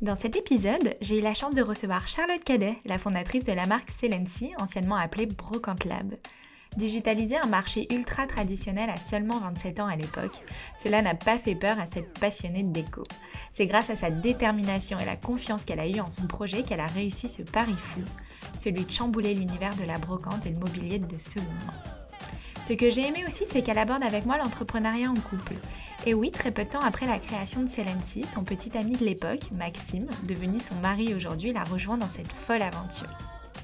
[0.00, 3.66] Dans cet épisode, j'ai eu la chance de recevoir Charlotte Cadet, la fondatrice de la
[3.66, 6.14] marque Celency, anciennement appelée Brocante Lab.
[6.76, 10.44] Digitaliser un marché ultra traditionnel à seulement 27 ans à l'époque,
[10.78, 13.02] cela n'a pas fait peur à cette passionnée de déco.
[13.50, 16.78] C'est grâce à sa détermination et la confiance qu'elle a eue en son projet qu'elle
[16.78, 18.02] a réussi ce pari fou,
[18.54, 21.97] celui de chambouler l'univers de la brocante et le mobilier de seconde main.
[22.62, 25.54] Ce que j'ai aimé aussi, c'est qu'elle aborde avec moi l'entrepreneuriat en couple.
[26.06, 29.04] Et oui, très peu de temps après la création de Celency, son petit ami de
[29.04, 33.08] l'époque, Maxime, devenu son mari aujourd'hui, l'a rejoint dans cette folle aventure.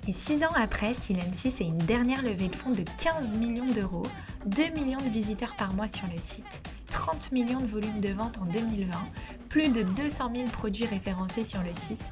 [0.06, 4.06] Et six ans après, Silency, c'est une dernière levée de fonds de 15 millions d'euros,
[4.46, 6.62] 2 millions de visiteurs par mois sur le site,
[6.94, 8.88] 30 millions de volumes de vente en 2020,
[9.48, 12.04] plus de 200 000 produits référencés sur le site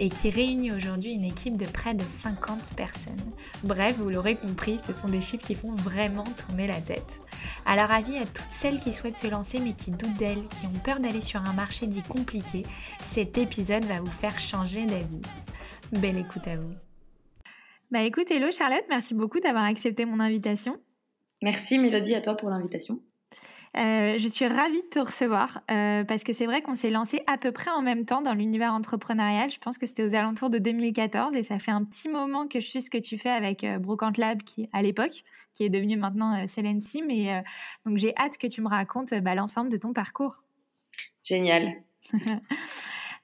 [0.00, 3.32] et qui réunit aujourd'hui une équipe de près de 50 personnes.
[3.62, 7.20] Bref, vous l'aurez compris, ce sont des chiffres qui font vraiment tourner la tête.
[7.64, 10.80] Alors avis à toutes celles qui souhaitent se lancer mais qui doutent d'elles, qui ont
[10.84, 12.64] peur d'aller sur un marché dit compliqué,
[13.02, 15.22] cet épisode va vous faire changer d'avis.
[15.92, 16.74] Belle écoute à vous.
[17.92, 20.76] Bah écoute, hello Charlotte, merci beaucoup d'avoir accepté mon invitation.
[21.40, 23.00] Merci Mélodie à toi pour l'invitation.
[23.76, 27.22] Euh, je suis ravie de te recevoir euh, parce que c'est vrai qu'on s'est lancé
[27.26, 29.50] à peu près en même temps dans l'univers entrepreneurial.
[29.50, 32.60] Je pense que c'était aux alentours de 2014 et ça fait un petit moment que
[32.60, 35.70] je suis ce que tu fais avec euh, Brocante Lab qui à l'époque, qui est
[35.70, 37.02] devenu maintenant euh, Celency.
[37.02, 37.42] Mais
[37.84, 40.36] donc j'ai hâte que tu me racontes bah, l'ensemble de ton parcours.
[41.24, 41.74] Génial.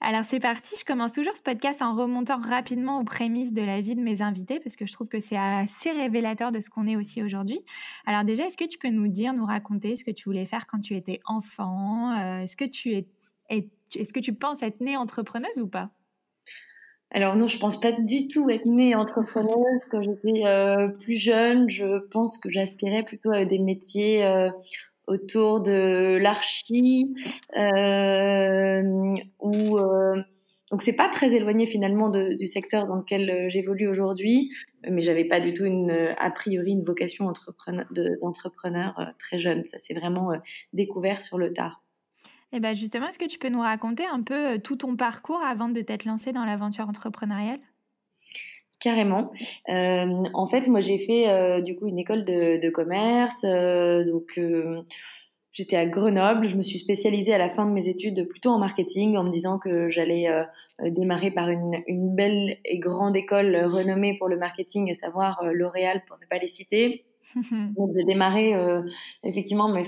[0.02, 3.82] Alors c'est parti, je commence toujours ce podcast en remontant rapidement aux prémices de la
[3.82, 6.86] vie de mes invités parce que je trouve que c'est assez révélateur de ce qu'on
[6.86, 7.60] est aussi aujourd'hui.
[8.06, 10.66] Alors déjà, est-ce que tu peux nous dire, nous raconter ce que tu voulais faire
[10.66, 13.06] quand tu étais enfant euh, Est-ce que tu es,
[13.50, 15.90] est-ce que tu penses être née entrepreneuse ou pas?
[17.10, 19.80] Alors non, je pense pas du tout être née entrepreneuse.
[19.90, 24.50] Quand j'étais euh, plus jeune, je pense que j'aspirais plutôt à des métiers euh,
[25.06, 27.14] autour de l'archi
[27.56, 28.82] euh,
[29.40, 30.22] ou euh,
[30.70, 34.52] donc c'est pas très éloigné finalement du secteur dans lequel euh, j'évolue aujourd'hui,
[34.88, 39.64] mais j'avais pas du tout une a priori une vocation entrepreneur, d'entrepreneur très jeune.
[39.66, 40.32] Ça s'est vraiment
[40.72, 41.82] découvert sur le tard.
[42.52, 45.40] Et eh ben justement, est-ce que tu peux nous raconter un peu tout ton parcours
[45.40, 47.60] avant de t'être lancé dans l'aventure entrepreneuriale?
[48.80, 49.30] Carrément.
[49.68, 53.44] Euh, en fait, moi, j'ai fait euh, du coup une école de, commerce.
[53.44, 54.40] Euh, donc,
[55.52, 56.48] j'étais à Grenoble.
[56.48, 59.30] Je me suis spécialisée à la fin de mes études plutôt en marketing, en me
[59.30, 60.28] disant que j'allais
[60.82, 66.02] démarrer par une, une, belle et grande école renommée pour le marketing, à savoir L'Oréal,
[66.06, 67.04] pour ne pas les citer.
[67.96, 68.82] J'ai démarré euh,
[69.24, 69.84] effectivement ma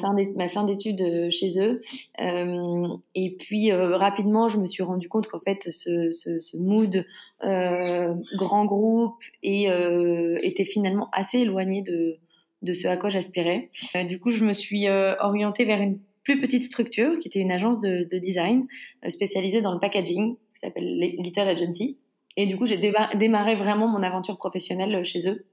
[0.49, 1.81] fin d'études euh, chez eux.
[2.21, 7.05] Euh, et puis rapidement je me suis rendu compte qu'en fait ce, mood
[7.41, 12.17] grand groupe était finalement assez éloigné de,
[12.63, 13.71] de ce à quoi j'aspirais.
[14.09, 17.81] du coup je me suis orientée vers une plus petite structure qui était une agence
[17.81, 18.67] de, de design
[19.09, 21.99] spécialisée dans le packaging qui s'appelle Little Agency.
[22.37, 22.79] Et du coup j'ai
[23.15, 25.45] démarré vraiment mon aventure professionnelle chez eux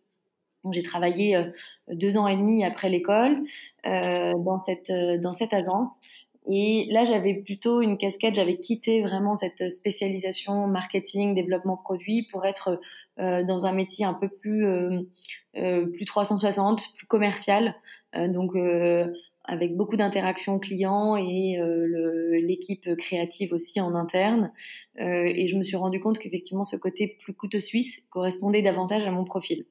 [0.71, 1.43] j'ai travaillé euh,
[1.89, 3.43] deux ans et demi après l'école
[3.85, 5.89] euh, dans cette euh, dans cette agence.
[6.51, 8.35] Et là, j'avais plutôt une casquette.
[8.35, 12.79] J'avais quitté vraiment cette spécialisation marketing, développement produit pour être
[13.19, 15.01] euh, dans un métier un peu plus euh,
[15.57, 17.75] euh plus 360, plus commercial.
[18.15, 18.55] donc
[19.43, 21.59] avec beaucoup d'interactions clients et
[22.41, 24.51] l'équipe créative aussi en interne.
[24.97, 29.11] et je me suis rendu compte qu'effectivement, ce côté plus couteau suisse correspondait davantage à
[29.11, 29.65] mon profil.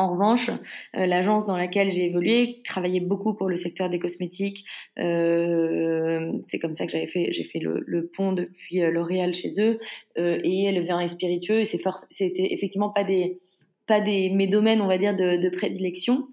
[0.00, 0.48] En revanche,
[0.96, 4.64] euh, l'agence dans laquelle j'ai évolué travaillait beaucoup pour le secteur des cosmétiques.
[4.98, 9.78] Euh, c'est comme ça que fait, j'ai fait le, pont depuis euh, L'Oréal chez eux
[10.16, 11.60] et le vin est spiritueux.
[11.60, 13.40] Et c'était effectivement pas des
[13.86, 16.28] pas des mes domaines, on va dire, de, prédilection.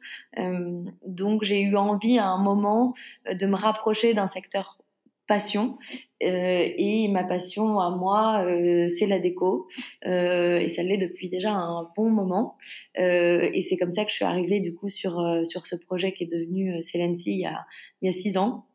[1.06, 2.94] Donc j'ai eu envie à un moment
[3.30, 4.78] de me rapprocher d'un secteur
[5.28, 5.78] passion.
[6.24, 9.68] Euh, et ma passion à moi, euh, c'est la déco.
[10.06, 12.58] Euh, et ça l'est depuis déjà un bon moment.
[12.98, 15.76] Euh, et c'est comme ça que je suis arrivée du coup sur, euh, sur ce
[15.76, 17.66] projet qui est devenu euh, Celency il y a,
[18.02, 18.66] il y a six ans.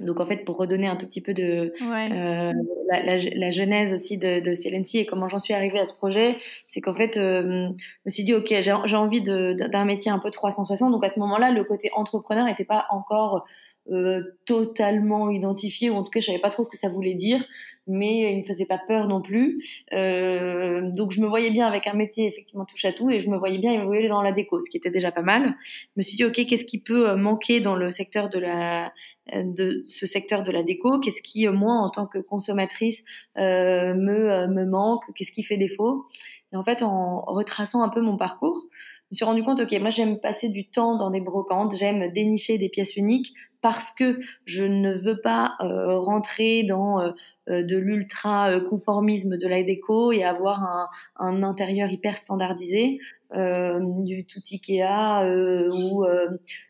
[0.00, 2.08] Donc en fait, pour redonner un tout petit peu de ouais.
[2.08, 5.92] la, la, la, genèse aussi de, de Celency et comment j'en suis arrivée à ce
[5.92, 10.30] projet, c'est qu'en fait, je me suis dit, ok, j'ai envie d'un métier un peu
[10.30, 10.90] 360.
[10.90, 13.44] Donc à ce moment-là, le côté entrepreneur n'était pas encore
[13.90, 17.14] euh, totalement identifié, ou en tout cas je savais pas trop ce que ça voulait
[17.14, 17.44] dire,
[17.86, 19.64] mais il me faisait pas peur non plus.
[19.92, 23.30] Euh, donc je me voyais bien avec un métier effectivement touche à tout, et je
[23.30, 25.54] me voyais bien évoluer dans la déco, ce qui était déjà pas mal.
[25.62, 28.92] Je me suis dit ok, qu'est-ce qui peut manquer dans le secteur de la
[29.34, 31.00] de ce secteur de la déco?
[31.00, 33.02] Qu'est-ce qui moi en tant que consommatrice
[33.36, 35.04] me me manque?
[35.14, 36.06] Qu'est-ce qui fait défaut?
[36.52, 38.66] Et en fait en retraçant un peu mon parcours,
[39.10, 42.58] me suis rendu compte, ok, moi j'aime passer du temps dans des brocantes, j'aime dénicher
[42.58, 47.10] des pièces uniques parce que je ne veux pas euh, rentrer dans euh,
[47.48, 52.98] euh, de l'ultra conformisme de la déco et avoir un, un intérieur hyper standardisé,
[53.32, 55.22] du tout Ikea
[55.70, 56.04] où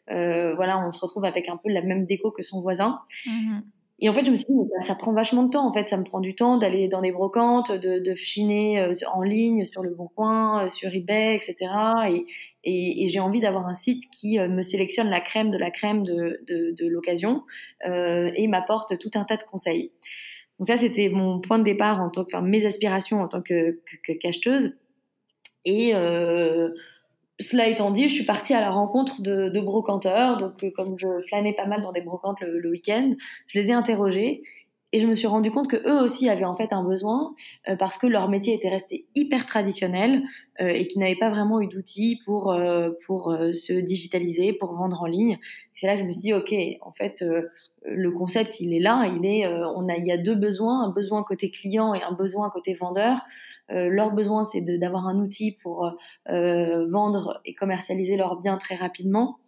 [0.06, 3.00] voilà on se retrouve avec un peu la même déco que son voisin.
[3.26, 3.60] Mmh
[4.00, 5.66] et en fait, je me suis dit, ça prend vachement de temps.
[5.68, 8.92] En fait, ça me prend du temps d'aller dans des brocantes, de, de chiner euh,
[9.12, 11.56] en ligne, sur le Bon Coin, euh, sur eBay, etc.
[12.08, 12.26] Et,
[12.64, 15.70] et, et j'ai envie d'avoir un site qui euh, me sélectionne la crème de la
[15.70, 17.42] crème de, de, de l'occasion
[17.86, 19.92] euh, et m'apporte tout un tas de conseils.
[20.58, 23.42] Donc ça, c'était mon point de départ en tant que, enfin, mes aspirations en tant
[23.42, 24.74] que, que, que cacheteuse.
[25.64, 26.70] Et euh,
[27.40, 30.38] cela étant dit, je suis partie à la rencontre de, de brocanteurs.
[30.38, 33.14] Donc, euh, comme je flânais pas mal dans des brocantes le, le week-end,
[33.48, 34.42] je les ai interrogés
[34.92, 37.34] et je me suis rendu compte que eux aussi avaient en fait un besoin
[37.68, 40.22] euh, parce que leur métier était resté hyper traditionnel
[40.60, 44.74] euh, et qu'ils n'avaient pas vraiment eu d'outils pour euh, pour euh, se digitaliser, pour
[44.74, 45.38] vendre en ligne.
[45.74, 47.24] C'est là que je me suis dit ok, en fait
[47.84, 50.90] le concept il est là, il est on a il y a deux besoins, un
[50.90, 53.22] besoin côté client et un besoin côté vendeur.
[53.70, 55.90] leur besoin c'est d'avoir un outil pour
[56.26, 59.38] vendre et commercialiser leurs biens très rapidement.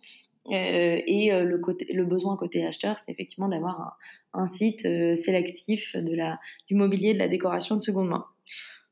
[0.51, 3.97] Euh, et euh, le, besoin côté acheteur, c'est effectivement d'avoir
[4.35, 8.27] un, un, site euh, sélectif de la, du mobilier, de la décoration de seconde main.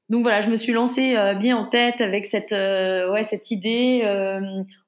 [0.08, 4.02] Donc voilà, je me suis lancée bien en tête avec cette, ouais, cette idée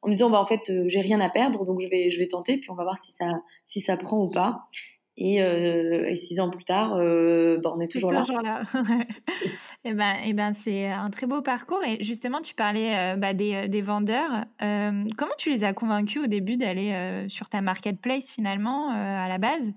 [0.02, 2.26] en me disant bah en fait j'ai rien à perdre donc je vais, je vais
[2.26, 3.26] tenter puis on va voir si ça,
[3.64, 4.64] si ça prend ou pas.
[5.24, 8.62] Et, euh, et, six ans plus tard, euh, bah, on est toujours, toujours là.
[8.74, 8.74] et
[9.84, 11.78] eh ben, et eh ben, c'est un très beau parcours.
[11.86, 14.46] Et justement, tu parlais euh, bah, des, euh, des, vendeurs.
[14.62, 19.28] Euh, comment tu les as convaincus au début d'aller euh, sur ta marketplace finalement à
[19.28, 19.72] la base?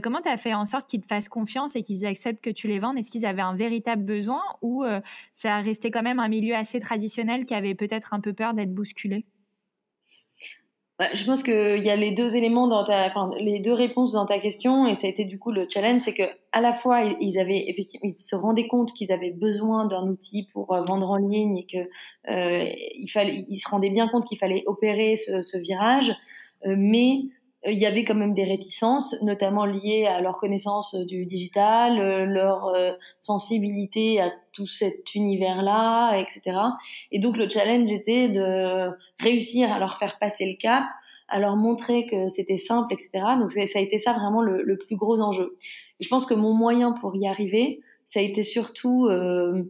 [0.00, 2.68] Comment tu as fait en sorte qu'ils te fassent confiance et qu'ils acceptent que tu
[2.68, 2.96] les vendes?
[2.98, 4.84] Est-ce qu'ils avaient un véritable besoin ou
[5.32, 8.54] ça a resté quand même un milieu assez traditionnel qui avait peut-être un peu peur
[8.54, 9.24] d'être bousculé?
[11.12, 14.26] Je pense qu'il y a les deux éléments dans ta, enfin, les deux réponses dans
[14.26, 16.22] ta question, et ça a été du coup le challenge, c'est que
[16.52, 20.46] à la fois ils avaient effectivement, ils se rendaient compte qu'ils avaient besoin d'un outil
[20.52, 21.78] pour euh, vendre en ligne et que
[22.30, 26.14] euh, il fallait, ils se rendaient bien compte qu'il fallait opérer ce, ce virage,
[26.66, 27.22] euh, mais
[27.64, 32.72] il y avait quand même des réticences, notamment liées à leur connaissance du digital, leur
[33.20, 36.42] sensibilité à tout cet univers-là, etc.
[37.12, 40.84] Et donc le challenge était de réussir à leur faire passer le cap,
[41.28, 43.10] à leur montrer que c'était simple, etc.
[43.38, 45.56] Donc ça a été ça vraiment le, plus gros enjeu.
[46.00, 49.62] Je pense que mon moyen pour y arriver, ça a été surtout euh,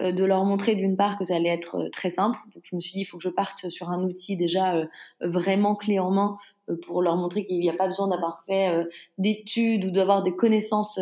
[0.00, 2.38] de leur montrer d'une part que ça allait être très simple.
[2.54, 4.86] Donc je me suis dit, il faut que je parte sur un outil déjà euh,
[5.20, 6.36] vraiment clé en main
[6.68, 8.84] euh, pour leur montrer qu'il n'y a pas besoin d'avoir fait euh,
[9.18, 11.00] d'études ou d'avoir des connaissances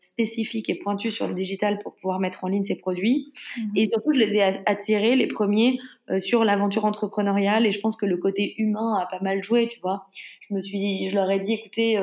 [0.00, 3.32] spécifiques et pointues sur le digital pour pouvoir mettre en ligne ces produits.
[3.56, 3.60] Mmh.
[3.76, 5.78] Et surtout, je les ai attirés, les premiers,
[6.18, 7.66] sur l'aventure entrepreneuriale.
[7.66, 10.06] Et je pense que le côté humain a pas mal joué, tu vois.
[10.48, 11.98] Je me suis dit, je leur ai dit, écoutez,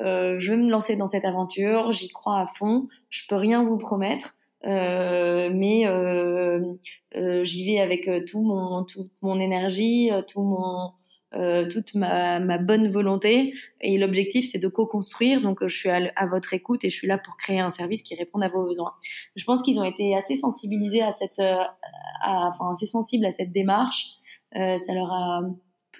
[0.00, 3.64] euh, je vais me lancer dans cette aventure, j'y crois à fond, je peux rien
[3.64, 4.36] vous promettre.
[4.64, 6.74] Euh, mais euh,
[7.14, 10.92] euh, j'y vais avec tout mon, toute mon énergie, tout mon,
[11.34, 13.54] euh, toute ma, ma, bonne volonté.
[13.80, 15.40] Et l'objectif, c'est de co-construire.
[15.40, 18.14] Donc, je suis à, votre écoute et je suis là pour créer un service qui
[18.14, 18.94] réponde à vos besoins.
[19.34, 21.76] Je pense qu'ils ont été assez sensibilisés à cette, à,
[22.22, 24.16] enfin, assez sensibles à cette démarche.
[24.56, 25.42] Euh, ça leur a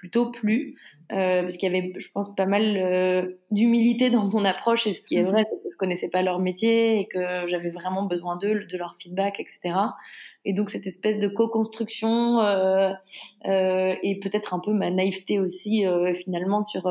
[0.06, 0.76] plutôt plu
[1.12, 4.94] euh, parce qu'il y avait, je pense, pas mal euh, d'humilité dans mon approche et
[4.94, 8.06] ce qui est vrai, c'est que je connaissais pas leur métier et que j'avais vraiment
[8.06, 9.74] besoin d'eux, de leur feedback, etc.
[10.44, 12.92] Et donc cette espèce de co-construction euh,
[13.44, 15.84] et peut-être un peu ma naïveté aussi
[16.14, 16.88] finalement sur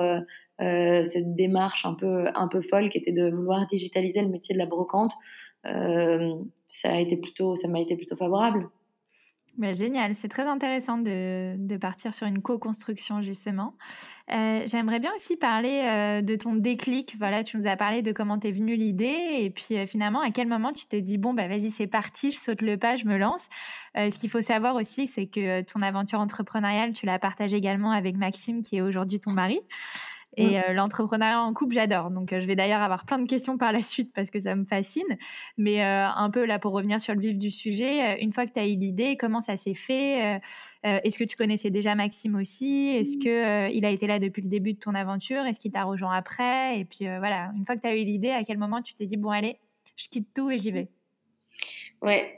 [0.60, 4.60] cette démarche un peu un peu folle qui était de vouloir digitaliser le métier de
[4.60, 5.14] la brocante,
[5.64, 8.68] ça a été plutôt, ça m'a été plutôt favorable.
[9.58, 13.74] Bah, génial, c'est très intéressant de, de, partir sur une co-construction justement.
[14.30, 17.16] Euh, J'aimerais bien aussi parler euh, de ton déclic.
[17.20, 20.32] Voilà, tu nous as parlé de comment t'es venue l'idée et puis euh, finalement à
[20.32, 23.06] quel moment tu t'es dit bon bah vas-y c'est parti, je saute le pas, je
[23.06, 23.48] me lance.
[23.96, 27.92] Euh, ce qu'il faut savoir aussi c'est que ton aventure entrepreneuriale tu l'as partagée également
[27.92, 29.62] avec Maxime qui est aujourd'hui ton mari.
[30.38, 32.12] Et euh, l'entrepreneuriat en couple, j'adore.
[32.12, 34.56] Donc, euh, je vais d'ailleurs avoir plein de questions par la suite parce que ça
[34.56, 35.18] me fascine.
[35.58, 38.54] Mais euh, un peu là, pour revenir sur le vif du sujet, une fois que
[38.54, 40.42] tu as eu l'idée, comment ça s'est fait
[40.84, 42.90] Est-ce que tu connaissais déjà Maxime aussi?
[42.90, 45.46] Est-ce que il a été là depuis le début de ton aventure?
[45.46, 46.80] Est-ce qu'il t'a rejoint après?
[46.80, 49.06] Et puis voilà, une fois que tu as eu l'idée, à quel moment tu t'es
[49.06, 49.58] dit, bon, allez,
[49.96, 50.90] je quitte tout et j'y vais?
[52.02, 52.36] Ouais.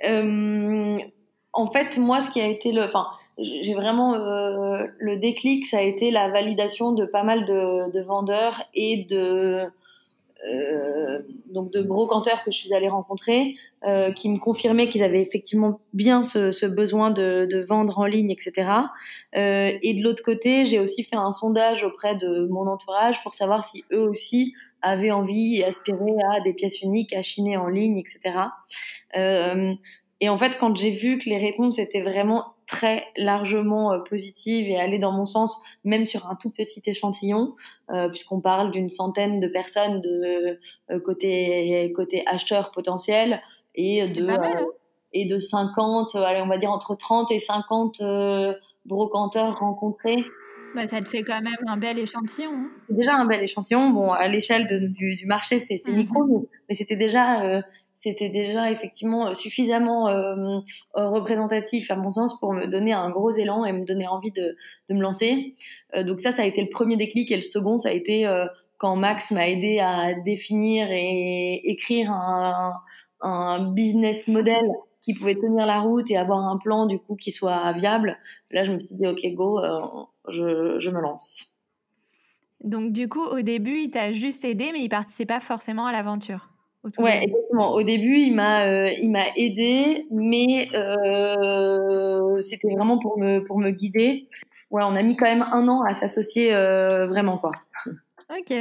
[1.54, 2.84] en fait, moi, ce qui a été le.
[2.84, 3.08] Enfin,
[3.40, 8.02] j'ai vraiment euh, le déclic, ça a été la validation de pas mal de, de
[8.02, 9.68] vendeurs et de
[10.46, 15.22] euh, donc de brocanteurs que je suis allée rencontrer, euh, qui me confirmaient qu'ils avaient
[15.22, 18.70] effectivement bien ce, ce besoin de, de, vendre en ligne, etc.
[19.36, 23.34] Euh, et de l'autre côté, j'ai aussi fait un sondage auprès de mon entourage pour
[23.34, 27.68] savoir si eux aussi avaient envie et aspiraient à des pièces uniques à chiner en
[27.68, 28.20] ligne, etc.
[29.18, 29.74] Euh,
[30.22, 34.68] et en fait, quand j'ai vu que les réponses étaient vraiment très largement euh, positive
[34.68, 37.56] et aller dans mon sens, même sur un tout petit échantillon,
[37.90, 40.60] euh, puisqu'on parle d'une centaine de personnes de
[40.92, 43.42] euh, côté côté acheteurs potentiels
[43.74, 44.66] et de hein.
[45.14, 48.02] et de 50, allez, on va dire entre 30 et 50
[48.86, 50.26] brocanteurs rencontrés.
[50.76, 52.52] Bah, ça te fait quand même un bel échantillon.
[52.54, 52.70] Hein.
[52.88, 53.90] C'est déjà un bel échantillon.
[53.92, 55.96] Bon, à l'échelle du, du, marché, c'est mmh.
[55.96, 57.64] micro, mais, c'était déjà
[58.08, 60.60] c'était déjà effectivement euh, suffisamment euh,
[60.96, 64.32] euh, représentatif à mon sens pour me donner un gros élan et me donner envie
[64.32, 64.56] de,
[64.90, 65.54] me lancer.
[66.06, 68.28] Donc ça, ça a été le premier déclic et le second, ça a été
[68.78, 74.64] quand Max m'a aidé à définir et écrire un, business model
[75.02, 78.18] qui pouvait tenir la route et avoir un plan du coup qui soit viable.
[78.52, 79.60] Là, je me suis dit ok go,
[80.30, 81.58] je, je me lance.
[82.64, 85.92] Donc du coup, au début, il t'a juste aidé, mais il participait pas forcément à
[85.92, 86.50] l'aventure.
[87.00, 87.74] Ouais, exactement.
[87.74, 93.60] Au début, il m'a euh, il m'a aidé, mais euh, c'était vraiment pour me pour
[93.60, 94.28] me guider.
[94.72, 97.52] Ouais, on a mis quand même un an à s'associer euh, vraiment quoi.
[98.30, 98.54] Ok.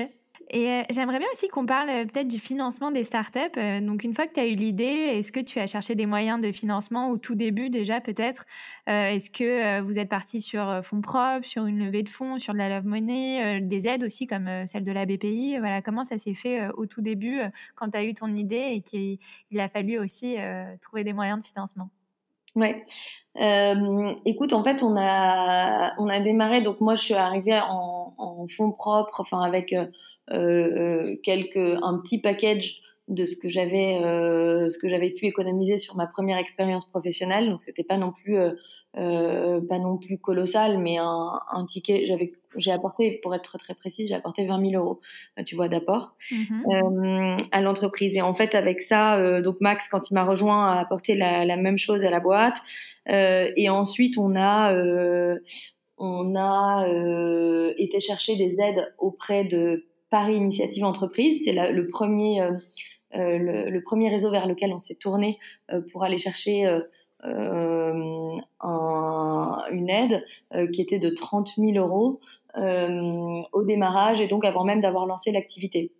[0.51, 3.39] Et euh, j'aimerais bien aussi qu'on parle euh, peut-être du financement des startups.
[3.57, 6.07] Euh, donc, une fois que tu as eu l'idée, est-ce que tu as cherché des
[6.07, 8.45] moyens de financement au tout début déjà peut-être?
[8.87, 12.59] Est-ce que vous êtes parti sur fonds propres, sur une levée de fonds, sur de
[12.59, 16.35] la love money, des aides aussi comme celle de la BPI Voilà, comment ça s'est
[16.35, 17.41] fait au tout début
[17.75, 20.37] quand tu as eu ton idée et qu'il a fallu aussi
[20.81, 21.91] trouver des moyens de financement?
[22.55, 22.85] Ouais.
[23.41, 26.63] Euh, écoute, en fait, on a on a démarré.
[26.63, 29.75] Donc moi, je suis arrivée en, fonds propres, enfin avec
[30.29, 35.97] quelques un petit package de ce que j'avais euh, ce que j'avais pu économiser sur
[35.97, 37.49] ma première expérience professionnelle.
[37.51, 38.53] Donc c'était pas non plus euh,
[38.97, 43.59] euh, pas non plus colossal mais un, un ticket j'avais j'ai apporté pour être très,
[43.59, 45.01] très précise j'ai apporté 20 000 euros
[45.45, 47.49] tu vois d'apport mm-hmm.
[47.53, 48.17] à l'entreprise.
[48.17, 51.57] Et en fait avec ça donc Max quand il m'a rejoint a apporté la, la,
[51.57, 52.61] même chose à la boîte.
[53.09, 54.75] Et ensuite on a
[55.99, 56.87] on a
[57.79, 59.85] été chercher des aides auprès de
[60.17, 61.43] Paris Initiative Entreprise.
[61.45, 62.53] C'est le premier euh,
[63.17, 65.39] euh, le, premier réseau vers lequel on s'est tourné
[65.71, 66.65] euh, pour aller chercher
[67.23, 68.39] un,
[69.71, 70.25] une aide
[70.73, 72.21] qui était de 30 000 euros
[73.53, 75.93] au démarrage et donc avant même d'avoir lancé l'activité.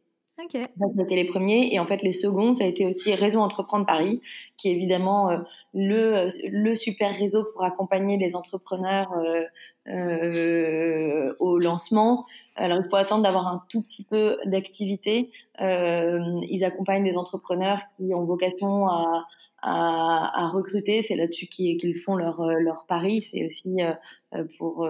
[0.45, 0.63] Okay.
[0.63, 1.73] Ça, c'était les premiers.
[1.73, 4.21] Et en fait, les seconds, ça a été aussi Réseau Entreprendre Paris,
[4.59, 5.39] qui est évidemment euh,
[5.73, 9.45] le, le super réseau pour accompagner les entrepreneurs euh,
[9.89, 12.27] euh, au lancement.
[12.55, 15.31] Alors, il faut attendre d'avoir un tout petit peu d'activité.
[15.63, 19.25] Euh, ils accompagnent des entrepreneurs qui ont vocation à,
[19.63, 21.03] à, à recruter.
[21.03, 23.23] C'est là-dessus qu'ils font leur, leur pari.
[23.23, 24.89] C'est aussi euh, pour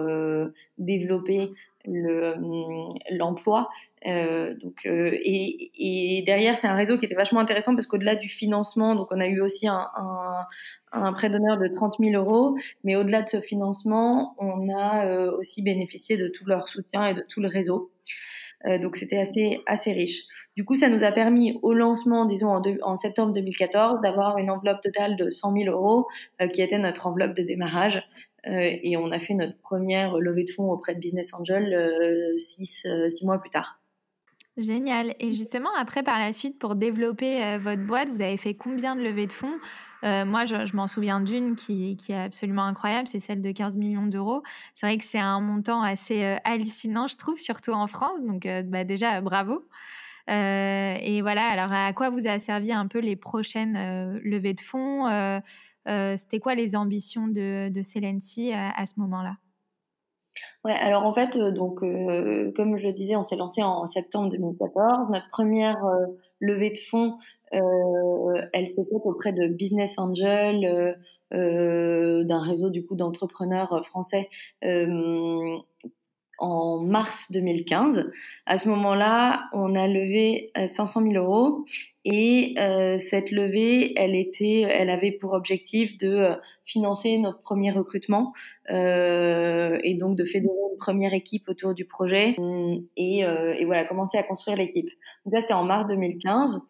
[0.77, 1.51] développer
[3.11, 3.69] l'emploi.
[4.05, 8.15] Euh, donc, euh, et, et, derrière, c'est un réseau qui était vachement intéressant parce qu'au-delà
[8.15, 10.45] du financement, donc on a eu aussi un, un,
[10.91, 15.37] un prêt d'honneur de 30 000 euros, mais au-delà de ce financement, on a euh,
[15.37, 17.91] aussi bénéficié de tout leur soutien et de tout le réseau.
[18.65, 20.23] Euh, donc c'était assez assez riche.
[20.55, 24.81] Du coup, ça nous a permis au lancement, disons en, septembre 2014, d'avoir une enveloppe
[24.81, 26.07] totale de 100 000 euros,
[26.41, 28.03] euh, qui était notre enveloppe de démarrage,
[28.47, 32.87] euh, et on a fait notre première levée de fonds auprès de Business Angel six,
[33.09, 33.79] six mois plus tard.
[34.57, 35.13] Génial.
[35.19, 38.95] Et justement, après, par la suite, pour développer euh, votre boîte, vous avez fait combien
[38.95, 39.59] de levées de fonds?
[40.03, 43.51] Euh, Moi, je, je m'en souviens d'une qui, qui, est absolument incroyable, c'est celle de
[43.51, 44.41] 15 millions d'euros.
[44.73, 48.19] C'est vrai que c'est un montant assez euh, hallucinant, je trouve, surtout en France.
[48.23, 49.63] Donc, bah, déjà, bravo.
[50.27, 55.41] et voilà, alors à quoi vous a servi un peu les prochaines levées de fonds?
[56.17, 59.37] C'était quoi les ambitions de, de Celency à, à ce moment-là?
[60.65, 63.85] Ouais, alors en fait, euh, donc euh, comme je le disais, on s'est lancé en
[63.85, 65.09] septembre 2014.
[65.09, 66.05] Notre première euh,
[66.39, 67.17] levée de fonds,
[67.51, 70.97] elle s'est faite auprès de Business Angel,
[71.33, 74.29] euh, d'un réseau du coup d'entrepreneurs français
[76.37, 78.09] en mars 2015.
[78.45, 81.63] À ce moment-là, on a levé 500 000 euros
[82.09, 87.71] et euh, cette levée, elle était, elle avait pour objectif de euh, financer notre premier
[87.71, 88.31] recrutement
[88.69, 92.37] euh, et donc de fédérer une première équipe autour du projet
[92.95, 94.87] et, euh, et voilà commencer à construire l'équipe.
[95.25, 96.61] Donc ça c'était en mars 2015.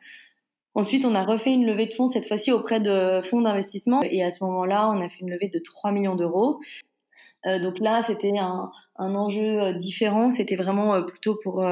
[0.73, 4.23] Ensuite, on a refait une levée de fonds cette fois-ci auprès de fonds d'investissement et
[4.23, 6.59] à ce moment-là, on a fait une levée de 3 millions d'euros.
[7.47, 10.29] Euh, donc là, c'était un, enjeu différent.
[10.29, 11.65] C'était vraiment plutôt pour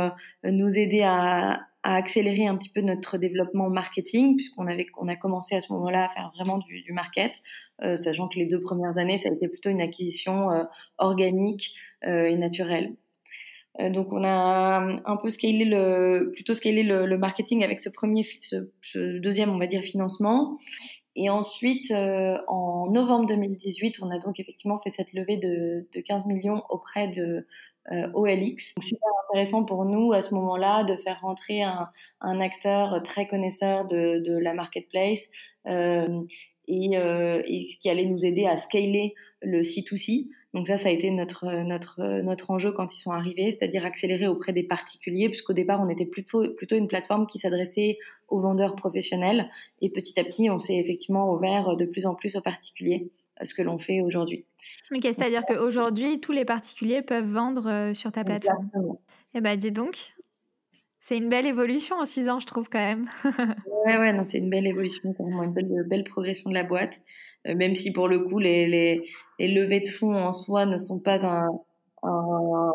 [0.44, 5.56] nous aider à, accélérer un petit peu notre développement marketing, puisqu'on avait, on a commencé
[5.56, 7.42] à ce moment-là à faire vraiment du, market,
[7.84, 10.64] euh, sachant que les deux premières années, ça a été plutôt une acquisition euh,
[10.98, 12.96] organique euh, et naturelle.
[13.80, 18.72] Euh, donc on a un peu scalé le, plutôt le marketing avec ce premier, ce,
[18.82, 20.58] ce, deuxième, on va dire, financement.
[21.16, 26.02] Et ensuite, euh, en novembre 2018, on a donc effectivement fait cette levée de, de
[26.02, 27.48] 15 millions auprès de
[27.92, 28.76] euh, OLX.
[28.76, 31.90] Donc, super intéressant pour nous à ce moment-là de faire rentrer un,
[32.22, 35.30] un acteur très connaisseur de, de la marketplace
[35.68, 36.24] euh,
[36.68, 39.14] et, euh, et, qui allait nous aider à scaler
[39.46, 40.28] le C2C.
[40.54, 44.28] Donc ça, ça a été notre notre notre enjeu quand ils sont arrivés, c'est-à-dire accélérer
[44.28, 47.98] auprès des particuliers, puisqu'au départ on était plutôt plutôt une plateforme qui s'adressait
[48.30, 49.50] aux vendeurs professionnels,
[49.82, 53.10] et petit à petit on s'est effectivement ouvert de plus en plus aux particuliers,
[53.44, 54.46] ce que l'on fait aujourd'hui.
[54.92, 58.66] Ok, c'est-à-dire qu'aujourd'hui, tous les particuliers peuvent vendre euh, sur ta plateforme.
[58.66, 59.02] Exactement.
[59.34, 60.15] Eh ben, dis donc,
[61.06, 63.08] c'est une belle évolution en six ans, je trouve quand même.
[63.86, 67.00] ouais, ouais, non, c'est une belle évolution, vraiment une belle, belle progression de la boîte,
[67.48, 69.08] euh, même si pour le coup, les, les,
[69.38, 71.48] les, levées de fonds en soi ne sont pas un,
[72.02, 72.72] un,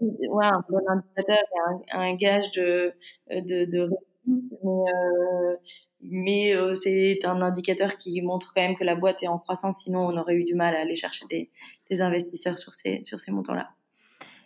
[0.00, 2.92] ouais, un bon indicateur un, un gage de,
[3.30, 5.56] de, de réussite, mais, euh,
[6.02, 9.82] mais euh, c'est un indicateur qui montre quand même que la boîte est en croissance,
[9.82, 11.50] sinon on aurait eu du mal à aller chercher des,
[11.88, 13.70] des investisseurs sur ces, sur ces montants-là.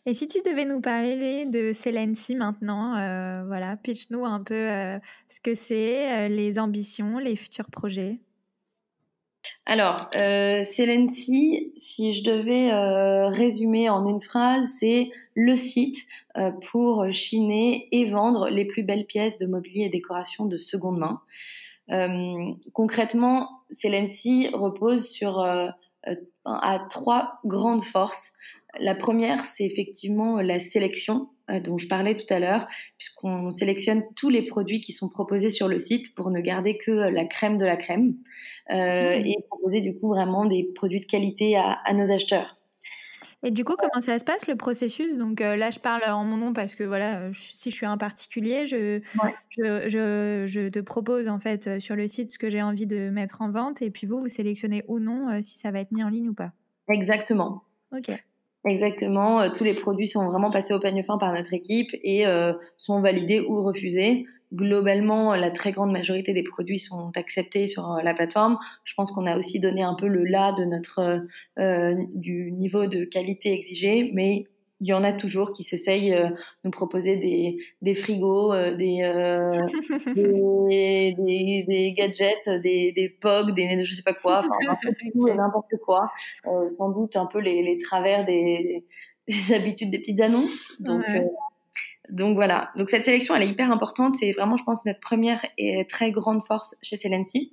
[0.07, 4.99] Et si tu devais nous parler de Celency maintenant, euh, voilà, pitch-nous un peu euh,
[5.28, 8.19] ce que c'est, euh, les ambitions, les futurs projets.
[9.66, 15.99] Alors, euh, Celency, si je devais euh, résumer en une phrase, c'est le site
[16.71, 21.21] pour chiner et vendre les plus belles pièces de mobilier et décoration de seconde main.
[21.90, 25.41] Euh, concrètement, Celency repose sur
[26.45, 28.32] à trois grandes forces.
[28.78, 34.04] La première, c'est effectivement la sélection euh, dont je parlais tout à l'heure, puisqu'on sélectionne
[34.17, 37.56] tous les produits qui sont proposés sur le site pour ne garder que la crème
[37.56, 38.15] de la crème
[38.71, 39.26] euh, mmh.
[39.26, 42.56] et proposer du coup vraiment des produits de qualité à, à nos acheteurs.
[43.43, 45.17] Et du coup, comment ça se passe le processus?
[45.17, 47.87] Donc euh, là, je parle en mon nom parce que voilà, je, si je suis
[47.87, 49.35] un particulier, je, ouais.
[49.49, 53.09] je, je, je, te propose en fait sur le site ce que j'ai envie de
[53.09, 55.91] mettre en vente et puis vous, vous sélectionnez ou non euh, si ça va être
[55.91, 56.52] mis en ligne ou pas.
[56.91, 57.63] Exactement.
[57.93, 58.11] Ok.
[58.67, 59.51] Exactement.
[59.57, 63.01] Tous les produits sont vraiment passés au peigne fin par notre équipe et euh, sont
[63.01, 64.27] validés ou refusés.
[64.53, 68.59] Globalement, la très grande majorité des produits sont acceptés sur la plateforme.
[68.85, 71.21] Je pense qu'on a aussi donné un peu le là de notre
[71.59, 74.45] euh, du niveau de qualité exigé, mais
[74.80, 76.30] il y en a toujours qui s'essayent euh,
[76.64, 79.50] nous proposer des, des frigos, euh, des, euh,
[80.14, 84.76] des, des, des, gadgets, des, des POG, des je sais pas quoi, enfin
[85.36, 86.10] n'importe quoi.
[86.47, 88.84] Euh, sans doute un peu les, les travers des,
[89.28, 90.80] des habitudes des petites annonces.
[90.80, 91.26] Donc, ouais.
[92.08, 92.71] donc voilà.
[92.76, 94.16] Donc cette sélection, elle est hyper importante.
[94.16, 97.52] C'est vraiment, je pense, notre première et très grande force chez Celency.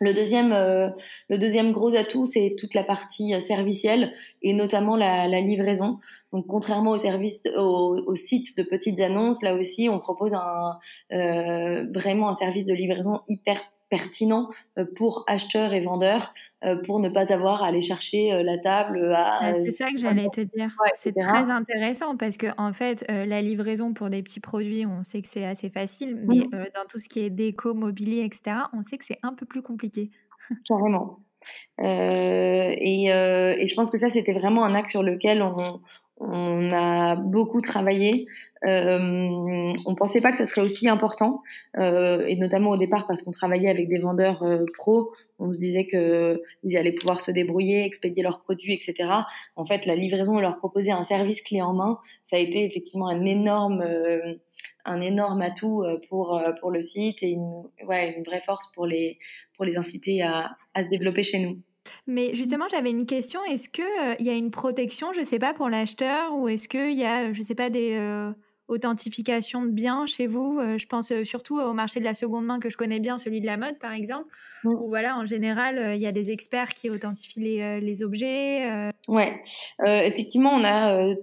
[0.00, 0.88] Le deuxième, euh,
[1.28, 5.98] le deuxième gros atout, c'est toute la partie servicielle et notamment la, la livraison.
[6.32, 10.78] Donc, contrairement aux services, aux, aux, sites de petites annonces, là aussi, on propose un,
[11.12, 13.60] euh, vraiment un service de livraison hyper
[13.92, 14.48] pertinent
[14.96, 16.32] pour acheteurs et vendeurs
[16.86, 19.12] pour ne pas avoir à aller chercher la table.
[19.12, 19.60] À...
[19.60, 20.70] C'est ça que j'allais te dire.
[20.82, 24.86] Ouais, c'est très intéressant parce que en fait, euh, la livraison pour des petits produits,
[24.86, 26.54] on sait que c'est assez facile, mais mmh.
[26.54, 29.44] euh, dans tout ce qui est déco, mobilier, etc., on sait que c'est un peu
[29.46, 30.10] plus compliqué.
[30.64, 31.18] Carrément.
[31.80, 35.80] Euh, et, et, je pense que ça, c'était vraiment un axe sur lequel on,
[36.18, 38.26] on a beaucoup travaillé.
[38.64, 41.42] Euh, on pensait pas que ça serait aussi important,
[41.78, 45.12] euh, et notamment au départ parce qu'on travaillait avec des vendeurs euh, pros.
[45.38, 49.08] On se disait que ils allaient pouvoir se débrouiller, expédier leurs produits, etc.
[49.56, 52.64] En fait, la livraison et leur proposer un service clé en main, ça a été
[52.64, 54.34] effectivement un énorme, euh,
[54.84, 59.18] un énorme atout pour pour le site et une, ouais, une vraie force pour les
[59.56, 61.58] pour les inciter à, à se développer chez nous.
[62.06, 63.44] Mais justement, j'avais une question.
[63.44, 66.68] Est-ce qu'il euh, y a une protection, je ne sais pas, pour l'acheteur ou est-ce
[66.68, 68.30] qu'il y a, je ne sais pas, des euh,
[68.68, 72.58] authentifications de biens chez vous euh, Je pense surtout au marché de la seconde main
[72.60, 74.28] que je connais bien, celui de la mode, par exemple,
[74.64, 74.68] mmh.
[74.68, 78.90] où voilà, en général, il y a des experts qui authentifient les, les objets.
[79.08, 79.42] Ouais,
[79.84, 81.14] effectivement, on a euh,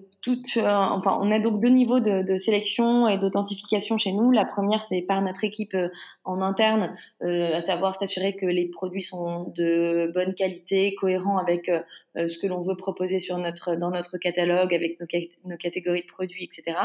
[0.57, 4.31] enfin, on a donc deux niveaux de, sélection et d'authentification chez nous.
[4.31, 5.89] La première, c'est par notre équipe euh,
[6.23, 11.71] en interne, euh, à savoir s'assurer que les produits sont de bonne qualité, cohérents avec
[12.15, 16.77] ce que l'on veut proposer dans notre catalogue, avec nos, catégories de produits, etc.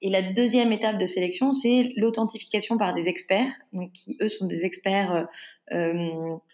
[0.00, 3.50] Et la deuxième étape de sélection, c'est l'authentification par des experts,
[3.94, 5.28] qui eux sont des experts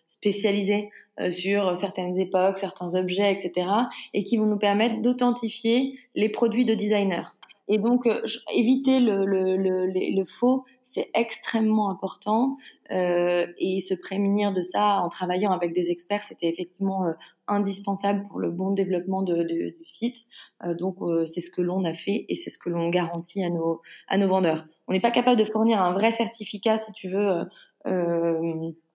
[0.08, 3.68] spécialisés euh, sur certaines époques, certains objets, etc.,
[4.14, 7.24] et qui vont nous permettre d'authentifier les produits de designers.
[7.68, 8.22] Et donc, euh,
[8.54, 12.56] éviter le, le, le, le faux, c'est extrêmement important.
[12.90, 17.12] Euh, et se prémunir de ça en travaillant avec des experts, c'était effectivement euh,
[17.46, 20.16] indispensable pour le bon développement de, de, du site.
[20.64, 23.50] Euh, donc, c'est ce que l'on a fait et c'est ce que l'on garantit à
[23.50, 24.64] nos, à nos vendeurs.
[24.88, 27.42] On n'est pas capable de fournir un vrai certificat, si tu veux,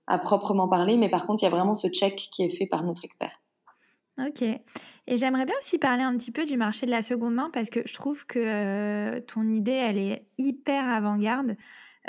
[0.07, 2.65] à proprement parler, mais par contre, il y a vraiment ce check qui est fait
[2.65, 3.39] par notre expert.
[4.19, 4.41] Ok.
[4.41, 7.69] Et j'aimerais bien aussi parler un petit peu du marché de la seconde main parce
[7.69, 11.57] que je trouve que euh, ton idée, elle est hyper avant-garde.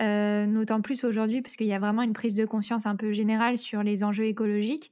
[0.01, 3.13] Euh, D'autant plus aujourd'hui parce qu'il y a vraiment une prise de conscience un peu
[3.13, 4.91] générale sur les enjeux écologiques.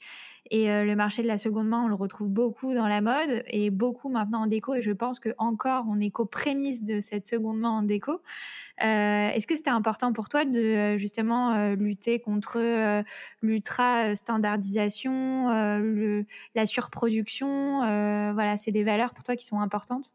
[0.52, 3.42] Et euh, le marché de la seconde main, on le retrouve beaucoup dans la mode
[3.46, 4.74] et beaucoup maintenant en déco.
[4.74, 8.20] Et je pense que encore, on est qu'aux prémices de cette seconde main en déco.
[8.82, 13.02] Euh, est-ce que c'était important pour toi de euh, justement euh, lutter contre
[13.40, 15.48] l'ultra standardisation,
[16.54, 17.78] la surproduction
[18.34, 20.12] Voilà, c'est des valeurs pour toi qui sont importantes?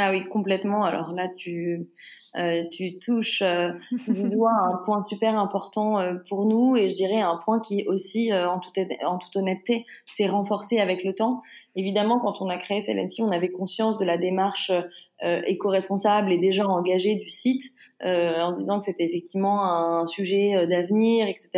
[0.00, 0.84] Ah oui, complètement.
[0.84, 1.88] Alors là, tu,
[2.36, 3.72] euh, tu touches euh,
[4.06, 7.84] du doigt un point super important euh, pour nous et je dirais un point qui
[7.88, 11.42] aussi, en, toute, en toute honnêteté, s'est renforcé avec le temps.
[11.74, 14.70] Évidemment, quand on a créé Celency, on avait conscience de la démarche
[15.20, 17.72] éco-responsable et déjà engagée du site.
[18.04, 21.50] Euh, en disant que c'était effectivement un sujet d'avenir, etc.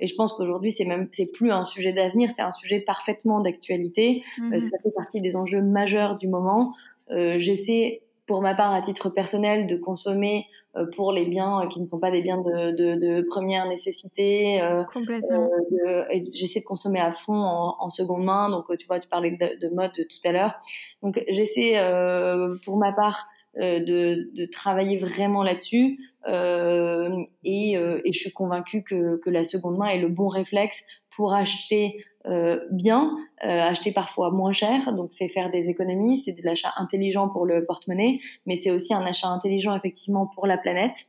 [0.00, 3.38] Et je pense qu'aujourd'hui, c'est même, c'est plus un sujet d'avenir, c'est un sujet parfaitement
[3.38, 4.24] d'actualité.
[4.38, 6.74] Mmh ça fait partie des enjeux majeurs du moment.
[7.10, 11.68] Euh, j'essaie pour ma part, à titre personnel, de consommer euh, pour les biens euh,
[11.68, 14.60] qui ne sont pas des biens de, de, de première nécessité.
[14.60, 15.48] Euh, Complètement.
[16.32, 18.50] j'essaie de consommer à fond en, en, seconde main.
[18.50, 20.54] Donc, tu vois, tu parlais de, de mode tout à l'heure.
[21.02, 21.74] Donc, j'essaie,
[22.64, 25.98] pour ma part, de, de, travailler vraiment là-dessus.
[26.28, 30.84] Euh, et, et, je suis convaincue que, que, la seconde main est le bon réflexe
[31.16, 36.32] pour acheter euh, bien, euh, acheter parfois moins cher, donc c'est faire des économies, c'est
[36.32, 40.58] de l'achat intelligent pour le porte-monnaie, mais c'est aussi un achat intelligent effectivement pour la
[40.58, 41.06] planète.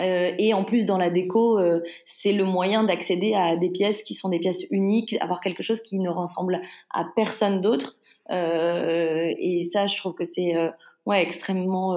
[0.00, 1.60] Euh, et en plus, dans la déco,
[2.06, 5.80] c'est le moyen d'accéder à des pièces qui sont des pièces uniques, avoir quelque chose
[5.80, 7.98] qui ne ressemble à personne d'autre.
[8.30, 10.54] Et ça, je trouve que c'est
[11.06, 11.94] extrêmement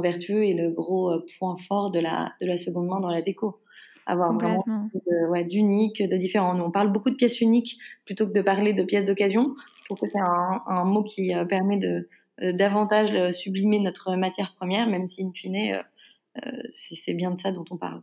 [0.00, 3.60] vertueux et le gros point fort de la seconde main dans la déco
[4.06, 4.88] avoir vraiment
[5.28, 6.54] ouais, d'unique, de différent.
[6.54, 9.54] Nous, on parle beaucoup de pièces uniques plutôt que de parler de pièces d'occasion.
[9.80, 12.08] Je trouve que c'est un, un, mot qui euh, permet de
[12.42, 15.82] euh, davantage euh, sublimer notre matière première, même si, in fine,
[16.70, 18.02] c'est bien de ça dont on parle.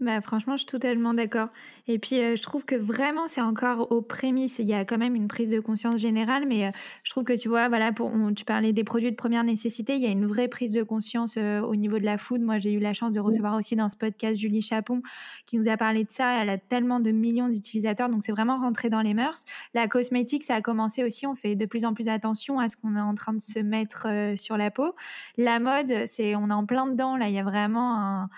[0.00, 1.48] Bah, franchement, je suis totalement d'accord.
[1.86, 4.58] Et puis, euh, je trouve que vraiment, c'est encore aux prémices.
[4.58, 6.70] Il y a quand même une prise de conscience générale, mais euh,
[7.04, 10.02] je trouve que tu vois, voilà, pour, tu parlais des produits de première nécessité, il
[10.02, 12.40] y a une vraie prise de conscience euh, au niveau de la food.
[12.40, 15.02] Moi, j'ai eu la chance de recevoir aussi dans ce podcast Julie Chapon
[15.44, 16.40] qui nous a parlé de ça.
[16.42, 19.44] Elle a tellement de millions d'utilisateurs, donc c'est vraiment rentré dans les mœurs.
[19.74, 21.26] La cosmétique, ça a commencé aussi.
[21.26, 23.58] On fait de plus en plus attention à ce qu'on est en train de se
[23.58, 24.94] mettre sur la peau.
[25.36, 27.18] La mode, c'est, on est en plein dedans.
[27.18, 28.30] Là, il y a vraiment un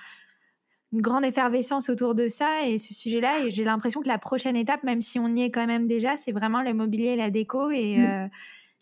[0.93, 3.45] une grande effervescence autour de ça et ce sujet-là.
[3.45, 6.17] Et j'ai l'impression que la prochaine étape, même si on y est quand même déjà,
[6.17, 7.71] c'est vraiment le mobilier et la déco.
[7.71, 8.05] Et, mm.
[8.05, 8.29] euh,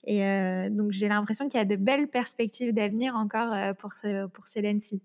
[0.04, 3.92] et euh, donc j'ai l'impression qu'il y a de belles perspectives d'avenir encore euh, pour,
[3.92, 5.00] ce, pour Celency.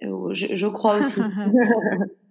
[0.00, 1.20] Je, je crois aussi.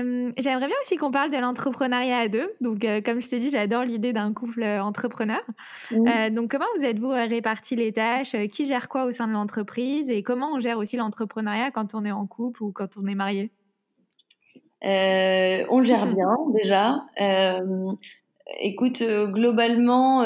[0.00, 2.52] Euh, j'aimerais bien aussi qu'on parle de l'entrepreneuriat à deux.
[2.60, 5.40] Donc, euh, comme je t'ai dit, j'adore l'idée d'un couple euh, entrepreneur.
[5.90, 8.36] donc, comment vous êtes-vous répartis les tâches?
[8.50, 10.10] Qui gère quoi au sein de l'entreprise?
[10.10, 13.14] Et comment on gère aussi l'entrepreneuriat quand on est en couple ou quand on est
[13.14, 13.50] marié?
[14.82, 17.04] On gère bien déjà.
[18.60, 20.22] écoute, globalement,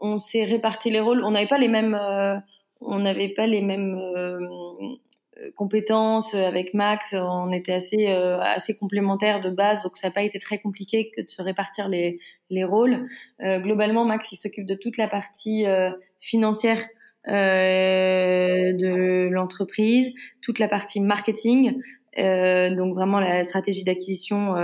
[0.00, 1.22] on s'est réparti les rôles.
[1.24, 1.98] On n'avait pas les mêmes.
[2.80, 4.96] on n'avait pas les mêmes euh,
[5.54, 10.12] compétences euh, avec Max, on était assez euh, assez complémentaires de base, donc ça n'a
[10.12, 12.18] pas été très compliqué que de se répartir les
[12.50, 13.04] les rôles.
[13.40, 15.64] globalement, Max il s'occupe de toute la partie
[16.20, 16.84] financière
[17.26, 21.80] de l'entreprise, toute la partie marketing
[22.18, 24.54] euh, donc vraiment la stratégie d'acquisition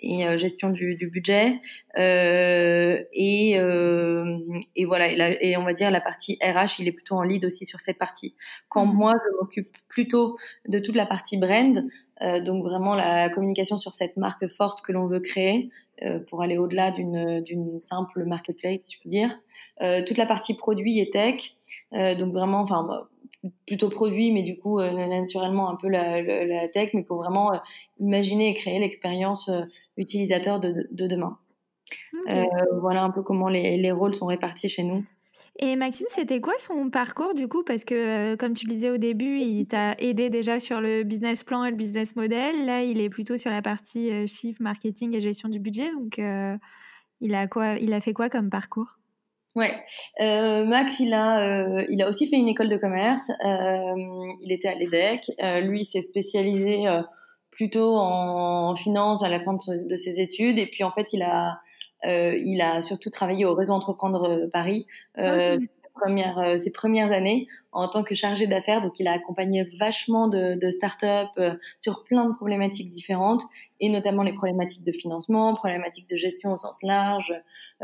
[0.00, 1.60] et gestion du, du budget,
[1.96, 7.22] et, et voilà, et, et, on va dire la partie RH, il est plutôt en
[7.22, 8.34] lead aussi sur cette partie.
[8.68, 8.94] Quand mmh.
[8.94, 10.36] moi, je m'occupe plutôt
[10.68, 11.84] de toute la partie brand,
[12.44, 15.70] donc vraiment la communication sur cette marque forte que l'on veut créer,
[16.04, 19.38] euh, pour aller au-delà d'une simple marketplace, si je peux dire.
[19.82, 21.54] Euh, toute la partie produit et tech,
[21.92, 23.06] euh, donc vraiment, enfin
[23.66, 27.52] plutôt produit, mais du coup naturellement un peu la, la, tech, mais pour vraiment
[27.98, 29.50] imaginer et créer l'expérience
[29.96, 31.38] utilisateur de, de demain.
[32.80, 35.04] voilà un peu comment les, les rôles sont répartis chez nous.
[35.58, 37.62] Et Maxime, c'était quoi son parcours du coup?
[37.62, 41.02] Parce que, euh, comme tu le disais au début, il t'a aidé déjà sur le
[41.02, 42.64] business plan et le business model.
[42.64, 45.92] Là, il est plutôt sur la partie euh, chiffre, marketing et gestion du budget.
[45.92, 46.56] Donc, euh,
[47.20, 48.98] il, a quoi, il a fait quoi comme parcours?
[49.54, 49.74] Ouais,
[50.18, 53.30] Max, il a, il a aussi fait une école de commerce.
[53.42, 55.30] il était à l'EDEC.
[55.62, 56.84] lui, il s'est spécialisé
[57.50, 60.58] plutôt en finance à la fin de ses études.
[60.58, 61.60] Et puis, en fait, il a
[62.04, 64.86] euh, il a surtout travaillé au réseau Entreprendre euh, Paris.
[65.18, 65.58] Euh,
[65.94, 68.82] Première, euh, ses premières années en tant que chargé d'affaires.
[68.82, 73.42] Donc, il a accompagné vachement de, de startups euh, sur plein de problématiques différentes,
[73.80, 77.32] et notamment les problématiques de financement, problématiques de gestion au sens large,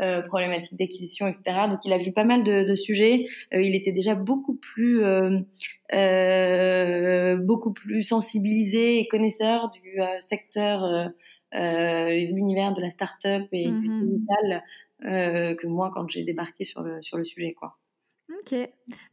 [0.01, 1.67] euh, problématiques d'acquisition, etc.
[1.69, 3.27] Donc, il a vu pas mal de, de sujets.
[3.51, 5.03] il était déjà beaucoup plus,
[7.45, 11.11] beaucoup plus sensibilisé et connaisseur du secteur
[11.55, 14.63] euh, l'univers de la start-up et du mmh digital
[15.05, 17.53] euh, que moi quand j'ai débarqué sur le, sur le sujet.
[17.53, 17.75] Quoi.
[18.37, 18.55] Ok,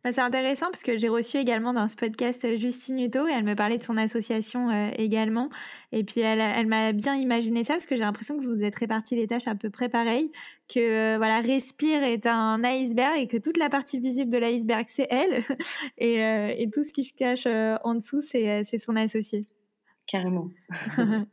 [0.05, 3.33] bah, c'est intéressant parce que j'ai reçu également dans ce podcast euh, Justine Hutto et
[3.33, 5.49] elle me parlait de son association euh, également.
[5.91, 8.63] Et puis elle, elle m'a bien imaginé ça parce que j'ai l'impression que vous vous
[8.63, 10.31] êtes répartis les tâches à peu près pareil.
[10.69, 10.81] Que
[11.15, 15.09] euh, voilà, Respire est un iceberg et que toute la partie visible de l'iceberg c'est
[15.09, 15.43] elle
[15.97, 16.17] et,
[16.63, 19.47] et, tout ce qui se cache en dessous c'est son associé.
[20.07, 20.51] Carrément.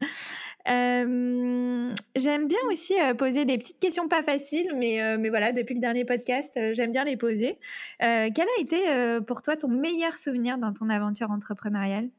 [0.70, 5.52] Euh, j'aime bien aussi euh, poser des petites questions pas faciles, mais, euh, mais voilà,
[5.52, 7.58] depuis le dernier podcast, j'aime bien les poser.
[8.00, 8.78] quel a été
[9.26, 12.10] pour toi ton meilleur souvenir dans ton aventure entrepreneuriale?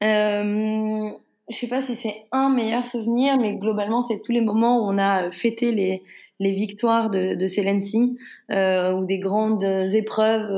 [0.00, 4.90] Je sais pas si c'est un meilleur souvenir, mais globalement, c'est tous les moments où
[4.90, 6.02] on a fêté les,
[6.40, 8.18] les victoires de, de Celency
[8.50, 10.50] ou des grandes épreuves.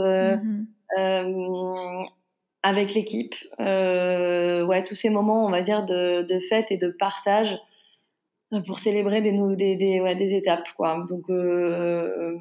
[0.97, 2.09] Mm-hmm
[2.63, 3.35] avec l'équipe.
[3.61, 7.59] Euh, ouais, tous ces moments, on va dire, de, de fête et de partage
[8.67, 11.05] pour célébrer des, des, des, ouais, des étapes, quoi.
[11.09, 12.39] Donc, euh,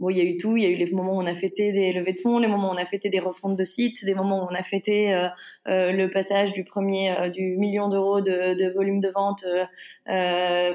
[0.00, 0.56] Bon, il y a eu tout.
[0.56, 2.48] Il y a eu les moments où on a fêté des levées de fonds, les
[2.48, 5.12] moments où on a fêté des refontes de sites, des moments où on a fêté
[5.12, 5.28] euh,
[5.68, 9.44] euh, le passage du premier euh, du million d'euros de, volume de vente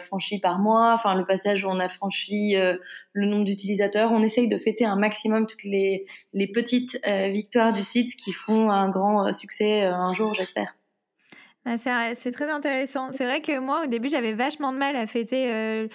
[0.01, 0.93] franchi par mois.
[0.93, 4.11] Enfin, le passage où on a franchi le nombre d'utilisateurs.
[4.11, 8.69] On essaye de fêter un maximum toutes les, les petites victoires du site qui feront
[8.69, 10.75] un grand succès un jour, j'espère.
[11.65, 13.11] Ah, c'est très intéressant.
[13.11, 15.89] C'est vrai que moi, au début, j'avais vachement de mal à fêter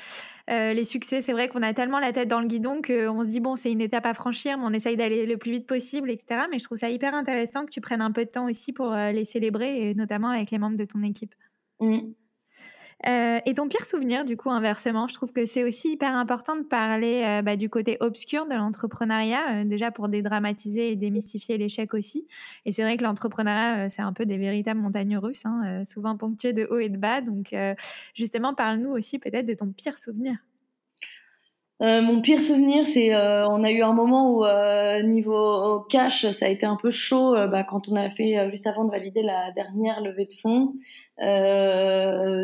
[0.51, 1.21] euh, les succès.
[1.21, 3.71] C'est vrai qu'on a tellement la tête dans le guidon qu'on se dit, bon, c'est
[3.71, 6.43] une étape à franchir, mais on essaye d'aller le plus vite possible, etc.
[6.51, 8.93] Mais je trouve ça hyper intéressant que tu prennes un peu de temps aussi pour
[8.93, 11.35] euh, les célébrer, notamment avec les membres de ton équipe.
[11.81, 12.13] Mmh.
[13.07, 16.55] Euh, et ton pire souvenir, du coup, inversement, je trouve que c'est aussi hyper important
[16.55, 21.57] de parler euh, bah, du côté obscur de l'entrepreneuriat, euh, déjà pour dédramatiser et démystifier
[21.57, 22.27] l'échec aussi.
[22.67, 26.53] Et c'est vrai que l'entrepreneuriat, c'est un peu des véritables montagnes russes, hein, souvent ponctuées
[26.53, 27.23] de haut et de bas.
[27.23, 27.55] Donc,
[28.15, 30.37] justement, parle-nous aussi peut-être de ton pire souvenir.
[31.83, 36.31] Euh, mon pire souvenir, c'est euh, on a eu un moment où euh, niveau cash,
[36.31, 39.23] ça a été un peu chaud bah, quand on a fait juste avant de valider
[39.23, 40.75] la dernière levée de fonds.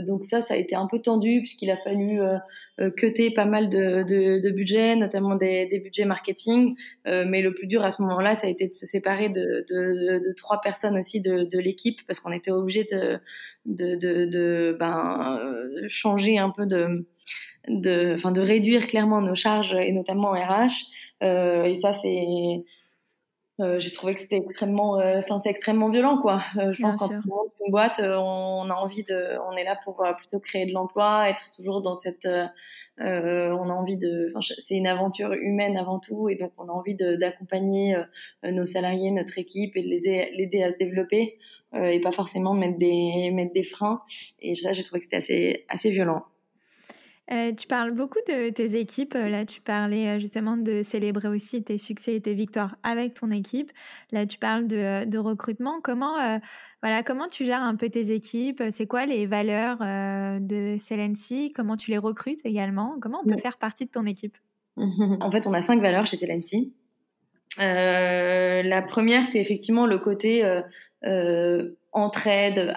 [0.06, 2.18] donc ça, ça a été un peu tendu puisqu'il a fallu
[2.96, 6.74] cuter pas mal de, de, de budgets, notamment des, des budgets marketing.
[7.04, 10.32] mais le plus dur à ce moment-là, ça a été de se séparer de, de,
[10.34, 12.86] trois personnes aussi de, l'équipe parce qu'on était obligé
[13.66, 15.38] de ben,
[15.88, 17.04] changer un peu de
[17.68, 20.86] de, enfin, de réduire clairement nos charges et notamment RH.
[21.22, 22.64] Euh, et ça, c'est,
[23.58, 26.42] euh, j'ai trouvé que c'était extrêmement, euh, enfin, c'est extrêmement violent, quoi.
[26.58, 30.04] Euh, je pense qu'en une boîte, euh, on a envie de, on est là pour
[30.18, 32.28] plutôt créer de l'emploi, être toujours dans cette,
[32.98, 36.96] on a envie de, c'est une aventure humaine avant tout, et donc on a envie
[36.96, 37.96] d'accompagner
[38.44, 41.38] nos salariés, notre équipe, et de les l'aider à se développer,
[41.74, 44.02] et pas forcément mettre des, mettre des freins.
[44.40, 46.24] Et ça, j'ai trouvé que c'était assez, assez violent.
[47.32, 49.14] Euh, tu parles beaucoup de tes équipes.
[49.14, 53.32] Là, tu parlais euh, justement de célébrer aussi tes succès et tes victoires avec ton
[53.32, 53.72] équipe.
[54.12, 55.80] Là, tu parles de, euh, de recrutement.
[55.82, 56.38] Comment, euh,
[56.82, 58.62] voilà, comment tu gères un peu tes équipes?
[58.70, 62.96] C'est quoi les valeurs euh, de Celency Comment tu les recrutes également?
[63.00, 64.36] Comment on peut faire partie de ton équipe?
[64.78, 66.74] En fait, on a cinq valeurs chez Celency.
[67.58, 70.44] la première, c'est effectivement le côté
[71.96, 72.74] entraide,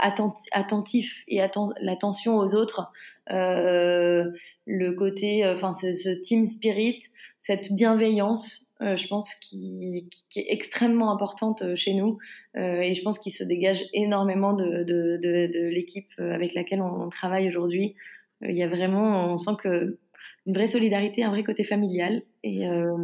[0.51, 1.41] attentif et
[1.81, 2.91] l'attention aux autres,
[3.27, 6.99] le côté, enfin ce, team spirit,
[7.39, 12.17] cette bienveillance, je pense qui, est extrêmement importante chez nous
[12.55, 17.93] et je pense qu'il se dégage énormément de, l'équipe avec laquelle on, travaille aujourd'hui.
[18.41, 19.97] Il y a vraiment, on sent que
[20.45, 22.95] une vraie solidarité, un vrai côté familial, et, euh,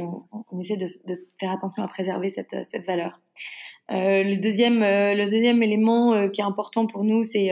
[0.00, 0.88] on, essaie de,
[1.38, 3.20] faire attention à préserver cette valeur.
[3.90, 7.50] Euh, le deuxième, euh, le deuxième élément euh, qui est important pour nous, c'est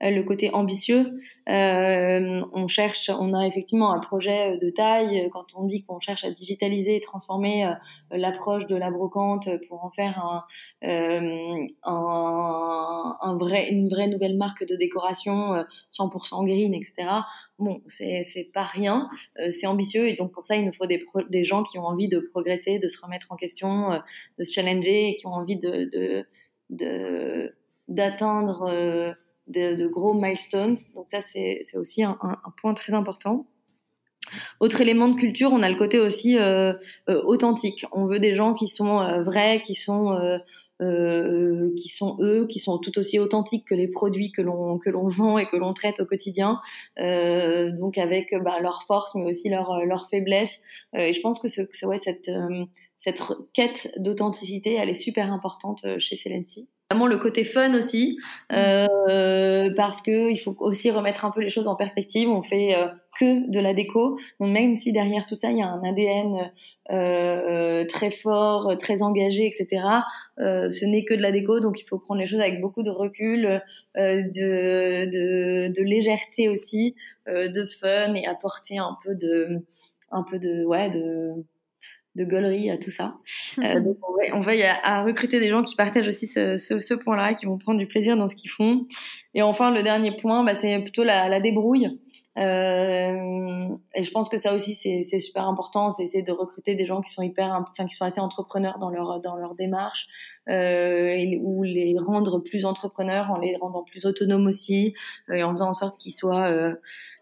[0.00, 1.18] le côté ambitieux.
[1.46, 5.28] on cherche, on a effectivement un projet de taille.
[5.32, 7.72] Quand on dit qu'on cherche à digitaliser et transformer
[8.10, 10.46] l'approche de la brocante pour en faire
[10.92, 11.68] une
[13.88, 17.08] vraie nouvelle marque de décoration 100% green, etc.
[17.58, 19.08] Bon, c'est pas rien,
[19.48, 22.06] c'est ambitieux et donc pour ça il nous faut des, des gens qui ont envie
[22.06, 23.98] de progresser, de se remettre en question,
[24.38, 26.26] de se challenger et qui ont envie de
[27.88, 29.12] d'atteindre euh,
[29.48, 30.76] de, gros milestones.
[30.94, 32.18] Donc ça, c'est aussi un,
[32.60, 33.46] point très important.
[34.58, 36.72] Autre élément de culture, on a le côté aussi euh,
[37.08, 37.86] euh, authentique.
[37.92, 40.18] On veut des gens qui sont vrais, qui sont
[40.78, 45.08] qui sont eux, qui sont tout aussi authentiques que les produits que l'on que l'on
[45.08, 46.60] vend et que l'on traite au quotidien.
[46.96, 50.60] donc avec bah, leurs forces, mais aussi leurs leur faiblesses.
[50.94, 52.30] et je pense que, ce, ouais, cette
[53.06, 53.22] cette
[53.54, 56.68] quête d'authenticité, elle est super importante euh, chez Celenti.
[56.90, 58.18] Vraiment le côté fun aussi,
[58.50, 58.54] mm.
[58.54, 62.28] euh, parce que il faut aussi remettre un peu les choses en perspective.
[62.28, 62.88] On fait euh,
[63.18, 66.50] que de la déco, donc même si derrière tout ça il y a un ADN
[66.90, 69.86] euh, très fort, très engagé, etc.
[70.38, 72.82] Euh, ce n'est que de la déco, donc il faut prendre les choses avec beaucoup
[72.82, 73.60] de recul, euh,
[74.22, 76.94] de, de, de, légèreté aussi,
[77.26, 79.64] de fun et apporter un peu de,
[80.12, 81.44] un peu de, ouais, de
[82.16, 83.14] de gaulerie à tout ça.
[83.58, 83.98] Euh, donc
[84.32, 87.58] on veille, à, recruter des gens qui partagent aussi ce, ce, ce point-là, qui vont
[87.58, 88.86] prendre du plaisir dans ce qu'ils font.
[89.34, 91.98] Et enfin, le dernier point, bah, c'est plutôt la, la débrouille.
[92.38, 95.90] Euh, et je pense que ça aussi, c'est super important.
[95.90, 98.90] C'est essayer de recruter des gens qui sont hyper, enfin, qui sont assez entrepreneurs dans
[98.90, 100.06] leur dans leur démarche,
[100.48, 104.94] euh, ou les rendre plus entrepreneurs en les rendant plus autonomes aussi,
[105.30, 106.74] euh, et en faisant en sorte qu'ils soient euh,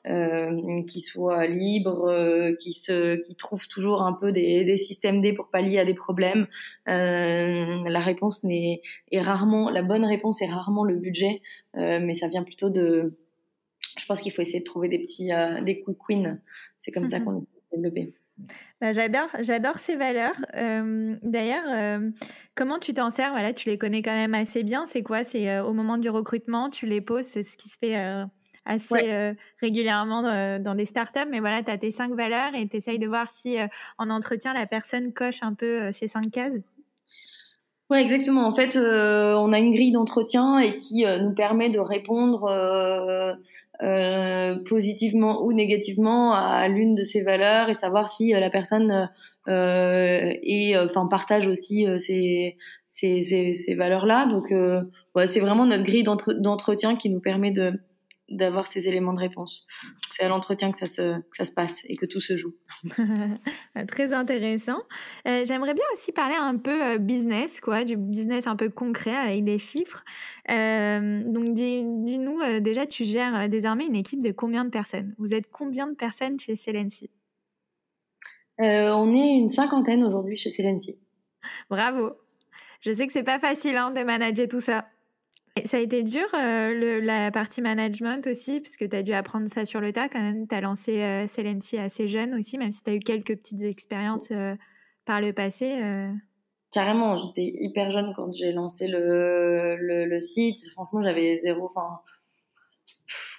[0.08, 5.20] euh, qu'ils soient libres, euh, qu'ils se, qu'ils trouvent toujours un peu des, des systèmes
[5.20, 6.48] D pour pallier à des problèmes.
[6.86, 8.80] la réponse n'est
[9.12, 11.40] est rarement la bonne réponse est rarement le budget,
[11.74, 13.10] mais ça vient plutôt de
[13.98, 16.40] je pense qu'il faut essayer de trouver des petits euh, des quick wins.
[16.80, 18.14] C'est comme ça qu'on est développé.
[18.80, 20.34] Bah, j'adore, j'adore ces valeurs.
[20.56, 22.10] Euh, D'ailleurs, euh,
[22.54, 23.30] comment tu t'en sers?
[23.30, 24.86] Voilà, tu les connais quand même assez bien.
[24.86, 25.24] C'est quoi?
[25.24, 27.26] C'est euh, au moment du recrutement, tu les poses.
[27.26, 27.94] C'est ce qui se fait
[28.64, 29.36] assez ouais.
[29.60, 30.22] régulièrement
[30.58, 31.28] dans, des startups.
[31.30, 33.56] Mais voilà, tu as tes cinq valeurs et tu essayes de voir si
[33.98, 36.54] en entretien la personne coche un peu ces cinq cases?
[37.90, 38.46] Ouais, exactement.
[38.46, 42.44] En fait, euh, on a une grille d'entretien et qui euh, nous permet de répondre
[42.44, 43.34] euh,
[43.82, 49.10] euh positivement ou négativement à l'une de ces valeurs et savoir si la personne
[49.46, 54.26] est, enfin, partage aussi ces, ces, ces, ces valeurs-là.
[54.26, 54.54] Donc,
[55.14, 57.72] ouais, c'est vraiment notre grille d'entretien qui nous permet de
[58.30, 59.66] d'avoir ces éléments de réponse.
[60.12, 62.54] C'est à l'entretien que ça, se, que ça se passe et que tout se joue.
[63.88, 64.82] Très intéressant.
[65.28, 69.14] Euh, J'aimerais bien aussi parler un peu euh, business, quoi, du business un peu concret
[69.14, 70.04] avec des chiffres.
[70.50, 75.14] Euh, donc, dis-nous, dis déjà, tu gères désormais une équipe de combien de personnes?
[75.18, 77.10] Vous êtes combien de personnes chez Celency
[78.58, 80.98] On est une cinquantaine aujourd'hui chez Celency.
[81.68, 82.12] Bravo.
[82.80, 84.86] Je sais que c'est pas facile hein, de manager tout ça.
[85.62, 89.64] Ça a été dur, euh, la partie management aussi, puisque tu as dû apprendre ça
[89.64, 90.48] sur le tas quand même.
[90.48, 93.62] Tu as lancé euh, Celency assez jeune aussi, même si tu as eu quelques petites
[93.62, 94.56] expériences euh,
[95.04, 95.80] par le passé.
[95.80, 96.10] Euh.
[96.72, 100.68] Carrément, j'étais hyper jeune quand j'ai lancé le, le, site.
[100.72, 101.66] Franchement, j'avais zéro.
[101.66, 102.00] Enfin,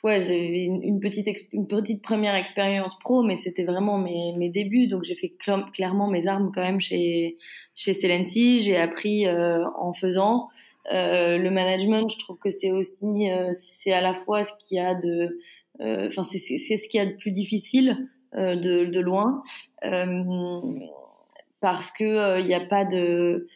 [0.06, 4.50] ouais, j'avais une, une, petite, une petite première expérience pro, mais c'était vraiment mes, mes
[4.50, 4.88] débuts.
[4.88, 7.38] Donc, j'ai fait cl clairement mes armes quand même chez,
[7.76, 8.62] chez Celency.
[8.62, 10.48] J'ai appris en faisant.
[10.94, 14.78] Euh, le management, je trouve que c'est aussi, euh, c'est à la fois ce qu'il
[14.78, 15.40] y a de,
[15.82, 19.44] euh, enfin c'est ce qu'il y a de plus difficile de, de, loin,
[21.62, 23.48] parce que il n'y a pas de,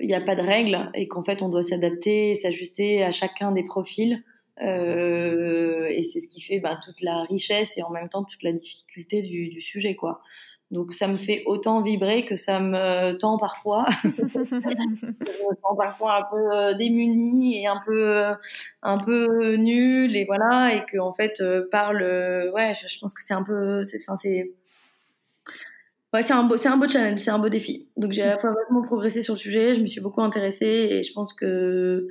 [0.00, 3.52] il n'y a pas de règles et qu'en fait on doit s'adapter, s'ajuster à chacun
[3.52, 4.22] des profils.
[4.62, 8.42] Euh, et c'est ce qui fait ben, toute la richesse et en même temps toute
[8.42, 10.20] la difficulté du, du sujet quoi.
[10.70, 13.86] Donc ça me fait autant vibrer que ça me tend parfois.
[14.04, 18.34] je me sens parfois un peu euh, démunie et un peu
[18.82, 22.98] un peu nulle et voilà et que en fait euh, par le ouais je, je
[22.98, 24.52] pense que c'est un peu c'est enfin c'est
[26.14, 27.86] Ouais, c'est un beau, c'est un beau challenge, c'est un beau défi.
[27.98, 30.88] Donc j'ai à la fois vraiment progressé sur le sujet, je me suis beaucoup intéressée
[30.90, 32.08] et je pense que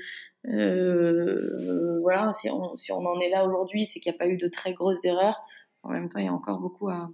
[0.48, 4.28] euh, voilà, si on, si on en est là aujourd'hui, c'est qu'il n'y a pas
[4.28, 5.42] eu de très grosses erreurs.
[5.82, 7.10] En même temps, il y a encore beaucoup à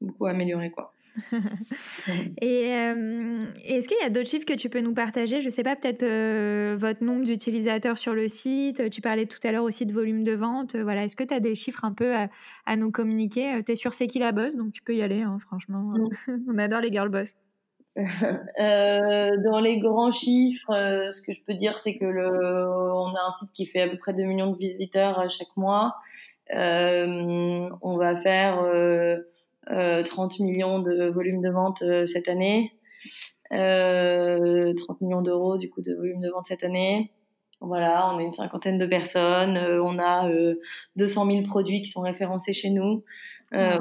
[0.00, 0.92] beaucoup à améliorer quoi.
[2.42, 5.40] Et euh, est-ce qu'il y a d'autres chiffres que tu peux nous partager?
[5.40, 8.90] Je sais pas, peut-être euh, votre nombre d'utilisateurs sur le site.
[8.90, 10.76] Tu parlais tout à l'heure aussi de volume de vente.
[10.76, 12.28] Voilà, est-ce que tu as des chiffres un peu à,
[12.66, 13.62] à nous communiquer?
[13.64, 15.94] Tu es sur C'est qui la boss, donc tu peux y aller, hein, franchement.
[16.26, 16.44] Mm.
[16.54, 17.34] On adore les girl boss.
[18.60, 23.14] euh, dans les grands chiffres, euh, ce que je peux dire, c'est que le, on
[23.14, 25.94] a un site qui fait à peu près 2 millions de visiteurs euh, chaque mois.
[26.54, 29.16] Euh, on va faire euh,
[29.68, 32.72] 30 millions de volume de vente euh, cette année,
[33.50, 37.12] 30 euh, millions d'euros du coup de volume de vente cette année.
[37.60, 40.30] Voilà, on a une cinquantaine de personnes, euh, on a
[40.96, 43.04] 200 000 produits qui sont référencés chez nous.
[43.52, 43.78] Ouais.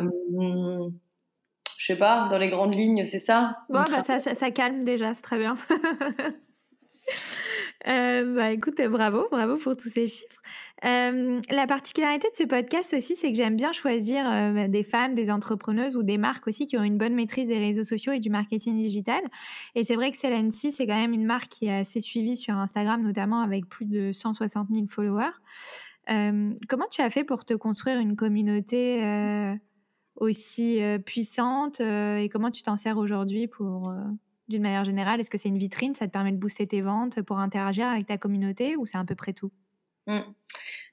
[1.77, 3.57] Je sais pas, dans les grandes lignes, c'est ça?
[3.69, 5.55] Bon, bah, ça, ça, ça, calme déjà, c'est très bien.
[7.87, 10.41] euh, bah, écoute, bravo, bravo pour tous ces chiffres.
[10.83, 15.15] Euh, la particularité de ce podcast aussi, c'est que j'aime bien choisir euh, des femmes,
[15.15, 18.19] des entrepreneuses ou des marques aussi qui ont une bonne maîtrise des réseaux sociaux et
[18.19, 19.23] du marketing digital.
[19.75, 22.55] Et c'est vrai que Celency, c'est quand même une marque qui est assez suivie sur
[22.55, 25.31] Instagram, notamment avec plus de 160 000 followers.
[26.09, 29.01] Euh, comment tu as fait pour te construire une communauté
[30.17, 33.93] aussi puissante et comment tu t'en sers aujourd'hui pour
[34.49, 35.19] d'une manière générale?
[35.19, 35.95] Est-ce que c'est une vitrine?
[35.95, 39.05] Ça te permet de booster tes ventes pour interagir avec ta communauté ou c'est un
[39.05, 39.51] peu près tout?
[40.07, 40.19] Mmh.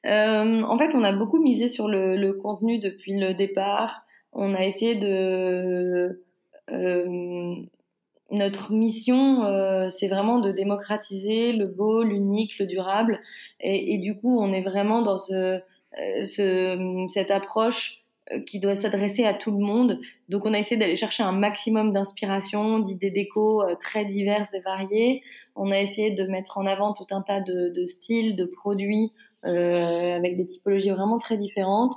[0.07, 4.05] Euh, en fait, on a beaucoup misé sur le, le, contenu depuis le départ.
[4.33, 6.23] On a essayé de...
[6.71, 7.57] Euh,
[8.31, 13.21] notre mission, euh, c'est vraiment de démocratiser le beau, l'unique, le durable.
[13.61, 15.61] Et, et, du coup, on est vraiment dans ce,
[16.25, 18.02] ce cette approche
[18.47, 20.01] qui doit s'adresser à tout le monde.
[20.29, 24.61] Donc on a essayé d'aller chercher un maximum d'inspiration, d'idées déco euh, très diverses et
[24.61, 25.23] variées.
[25.57, 29.13] On a essayé de mettre en avant tout un tas de, de styles, de produits
[29.45, 31.95] euh, avec des typologies vraiment très différentes.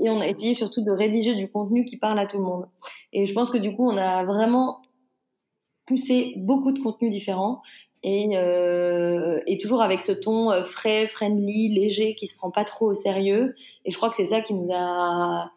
[0.00, 2.68] Et on a essayé surtout de rédiger du contenu qui parle à tout le monde.
[3.12, 4.80] Et je pense que du coup on a vraiment
[5.86, 7.62] poussé beaucoup de contenus différents
[8.02, 12.64] et, euh, et, toujours avec ce ton euh, frais, friendly, léger, qui se prend pas
[12.64, 13.54] trop au sérieux.
[13.84, 15.50] Et je crois que c'est ça qui nous a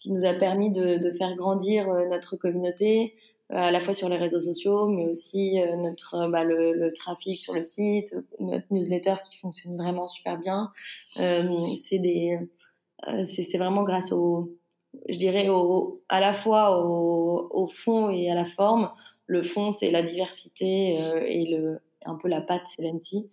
[0.00, 3.14] qui nous a permis de, de faire grandir euh, notre communauté,
[3.52, 6.92] euh, à la fois sur les réseaux sociaux, mais aussi euh, notre bah, le, le,
[6.92, 10.72] trafic sur le site, notre newsletter qui fonctionne vraiment super bien.
[11.16, 12.38] c'est des
[13.24, 14.56] c'est vraiment grâce au
[15.08, 18.90] je dirais au, à la fois au, au fond et à la forme.
[19.26, 23.28] Le fond, c'est la diversité euh, et le, un peu la patte Celenti.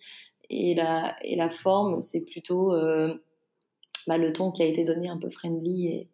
[0.49, 3.13] Et la, et la forme, c'est plutôt euh,
[4.07, 6.12] bah, le ton qui a été donné un peu friendly et, euh,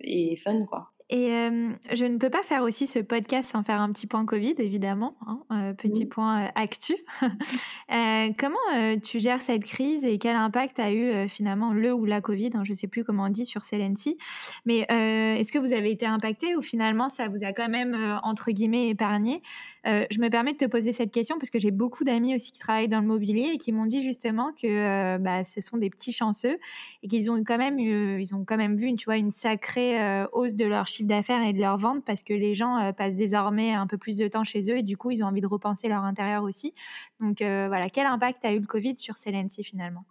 [0.00, 0.94] et fun, quoi.
[1.10, 4.24] Et euh, je ne peux pas faire aussi ce podcast sans faire un petit point
[4.24, 6.08] Covid, évidemment, hein, euh, petit mmh.
[6.08, 6.96] point euh, actu.
[8.38, 8.56] comment
[9.02, 12.64] tu gères cette crise et quel impact a eu finalement le ou la Covid, hein,
[12.64, 14.16] je ne sais plus comment on dit sur Celency,
[14.64, 18.50] mais est-ce que vous avez été impacté ou finalement ça vous a quand même entre
[18.50, 19.42] guillemets épargné?
[19.84, 22.58] Je me permets de te poser cette question parce que j'ai beaucoup d'amis aussi qui
[22.58, 26.12] travaillent dans le mobilier et qui m'ont dit justement que bah, ce sont des petits
[26.12, 26.58] chanceux
[27.02, 29.30] et qu'ils ont quand même eu, ils ont quand même vu, une, tu vois, une
[29.30, 32.92] sacrée hausse de leur chiffre d'affaires et de leur vente parce que les gens euh,
[32.92, 35.40] passent désormais un peu plus de temps chez eux et du coup ils ont envie
[35.40, 36.74] de repenser leur intérieur aussi.
[37.20, 40.04] Donc euh, voilà, quel impact a eu le Covid sur Celency finalement?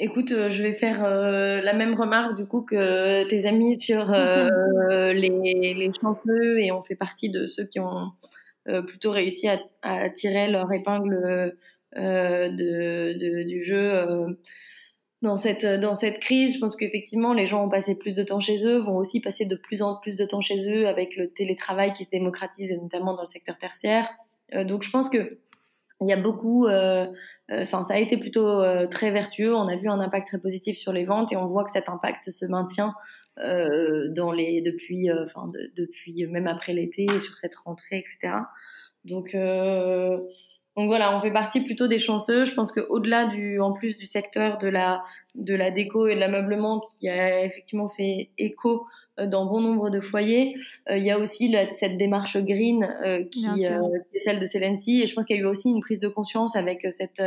[0.00, 4.12] Écoute, euh, je vais faire euh, la même remarque du coup que tes amis sur
[4.12, 4.48] euh,
[5.12, 8.12] les, les chanceux et on fait partie de ceux qui ont
[8.86, 11.56] plutôt réussi à, à, tirer leur épingle
[11.94, 14.34] de, de, du jeu
[15.24, 18.40] dans cette dans cette crise, je pense qu'effectivement les gens ont passé plus de temps
[18.40, 21.30] chez eux, vont aussi passer de plus en plus de temps chez eux avec le
[21.30, 24.08] télétravail qui se démocratise et notamment dans le secteur tertiaire.
[24.54, 25.38] Euh, donc je pense que
[26.00, 27.06] il y a beaucoup, euh,
[27.50, 29.54] enfin euh, ça a été plutôt euh, très vertueux.
[29.54, 31.88] On a vu un impact très positif sur les ventes et on voit que cet
[31.88, 32.94] impact se maintient
[33.36, 38.36] dans les depuis, enfin de, depuis même après l'été sur cette rentrée, etc.
[39.04, 39.36] Donc
[40.76, 42.44] donc voilà, on fait partie plutôt des chanceux.
[42.44, 45.04] Je pense qu'au-delà du, en plus du secteur de la,
[45.36, 48.86] de la déco et de l'ameublement qui a effectivement fait écho
[49.20, 50.56] euh, dans bon nombre de foyers,
[50.90, 54.40] euh, il y a aussi la, cette démarche green euh, qui, euh, qui, est celle
[54.40, 55.02] de Celency.
[55.02, 57.22] Et je pense qu'il y a eu aussi une prise de conscience avec cette,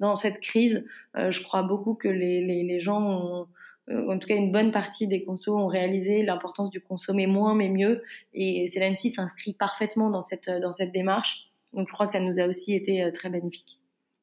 [0.00, 0.84] dans cette crise.
[1.14, 3.46] je crois beaucoup que les, les, les gens ont,
[3.88, 7.68] en tout cas une bonne partie des consos ont réalisé l'importance du consommer moins mais
[7.68, 8.02] mieux.
[8.34, 11.44] Et Celency s'inscrit parfaitement dans cette, dans cette démarche.
[11.72, 13.80] Donc je crois que ça nous a aussi été euh, très bénéfique.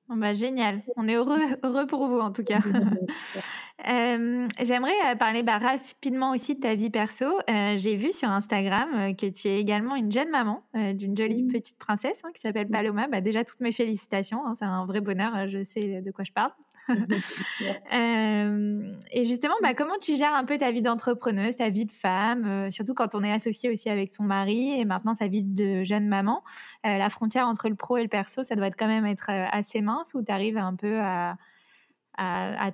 [0.08, 2.60] bah, génial, on est heureux, heureux pour vous en tout cas.
[3.88, 7.26] euh, J'aimerais euh, parler bah, rapidement aussi de ta vie perso.
[7.50, 11.43] Euh, J'ai vu sur Instagram euh, que tu es également une jeune maman d'une jolie
[11.48, 13.08] petite princesse hein, qui s'appelle Paloma.
[13.08, 16.32] Bah, déjà, toutes mes félicitations, hein, c'est un vrai bonheur, je sais de quoi je
[16.32, 16.52] parle.
[17.94, 21.92] euh, et justement, bah, comment tu gères un peu ta vie d'entrepreneuse, ta vie de
[21.92, 25.44] femme, euh, surtout quand on est associé aussi avec son mari et maintenant sa vie
[25.44, 26.44] de jeune maman.
[26.86, 29.82] Euh, la frontière entre le pro et le perso, ça doit quand même être assez
[29.82, 31.36] mince ou tu arrives un peu à,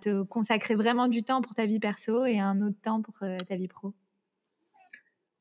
[0.01, 3.55] te consacrer vraiment du temps pour ta vie perso et un autre temps pour ta
[3.55, 3.93] vie pro?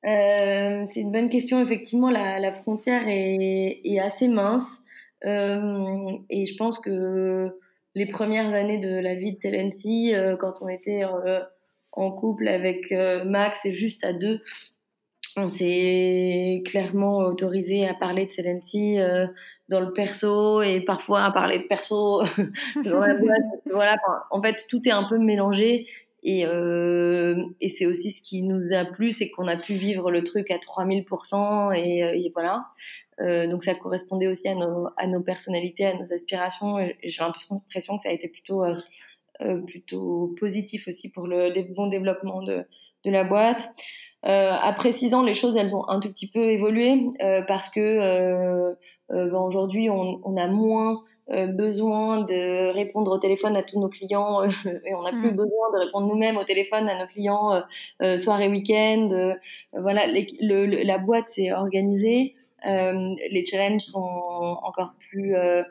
[0.02, 1.60] C'est une bonne question.
[1.60, 4.82] Effectivement, la, frontière est, assez mince.
[5.24, 7.52] Et je pense que
[7.94, 11.40] les premières années de la vie de Telency, euh, quand on était euh,
[11.92, 14.40] en couple avec euh, Max et juste à deux,
[15.36, 18.98] on s'est clairement autorisé à parler de Telency
[19.68, 22.22] dans le perso et parfois à parler de perso
[22.84, 23.96] voilà,
[24.30, 25.86] en fait, tout est un peu mélangé.
[26.24, 26.44] Et,
[27.60, 30.50] et c'est aussi ce qui nous a plu, c'est qu'on a pu vivre le truc
[30.50, 32.66] à 3000% et, et voilà.
[33.20, 36.78] Euh, donc ça correspondait aussi à nos, personnalités, à nos aspirations.
[37.02, 38.76] J'ai l'impression que ça a été plutôt, euh,
[39.42, 42.64] euh, plutôt positif aussi pour le bon développement de,
[43.04, 43.70] la boîte.
[44.26, 47.70] Euh, après six ans, les choses elles ont un tout petit peu évolué euh, parce
[47.70, 48.74] que euh,
[49.08, 54.42] ben aujourd'hui on, a moins besoin de répondre au téléphone à tous nos clients
[54.84, 55.36] et on n'a plus mmh.
[55.36, 57.62] besoin de répondre nous-mêmes au téléphone à nos clients
[58.16, 59.36] soir et week-end.
[59.72, 62.34] voilà, les, le, le, la boîte s'est organisée.
[62.66, 65.62] Euh, les challenges sont encore plus, euh,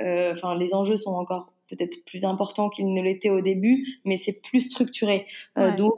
[0.00, 4.16] euh, enfin les enjeux sont encore peut-être plus importants qu'ils ne l'étaient au début, mais
[4.16, 5.26] c'est plus structuré.
[5.56, 5.74] Ouais.
[5.76, 5.94] donc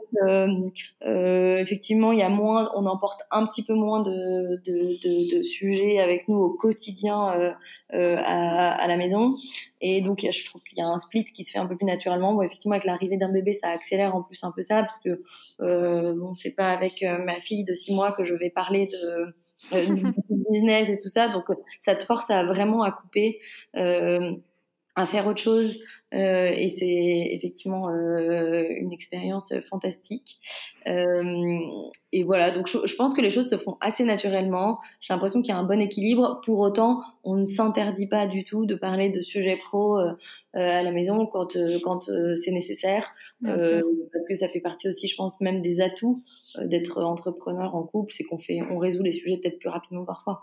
[1.01, 5.43] effectivement, il y a moins, on emporte un petit peu moins de, de, de, de
[5.43, 7.55] sujets avec nous au quotidien
[7.89, 9.35] à, à, la maison.
[9.81, 11.85] Et donc, je trouve qu'il y a un split qui se fait un peu plus
[11.85, 12.33] naturellement.
[12.33, 15.23] Bon, effectivement, avec l'arrivée d'un bébé, ça accélère en plus un peu ça, parce que
[15.61, 19.33] euh, bon, c'est pas avec ma fille de six mois que je vais parler de
[19.73, 20.11] euh,
[20.51, 21.29] business et tout ça.
[21.29, 21.45] Donc,
[21.79, 23.39] ça te force à vraiment à couper,
[23.75, 24.33] euh,
[24.95, 25.79] à faire autre chose.
[26.13, 30.39] Euh, et c'est effectivement euh, une expérience fantastique.
[30.87, 31.59] Euh,
[32.11, 34.79] et voilà, donc je, je, pense que les choses se font assez naturellement.
[34.99, 36.41] J'ai l'impression qu'il y a un bon équilibre.
[36.43, 39.99] Pour autant, on ne s'interdit pas du tout de parler de sujets pro
[40.53, 43.69] à la maison quand quand c'est nécessaire, parce
[44.27, 46.23] que ça fait partie aussi, je pense, même des atouts
[46.59, 50.41] d'être entrepreneur en couple, c'est qu'on fait, on résout les sujets peut-être plus rapidement parfois.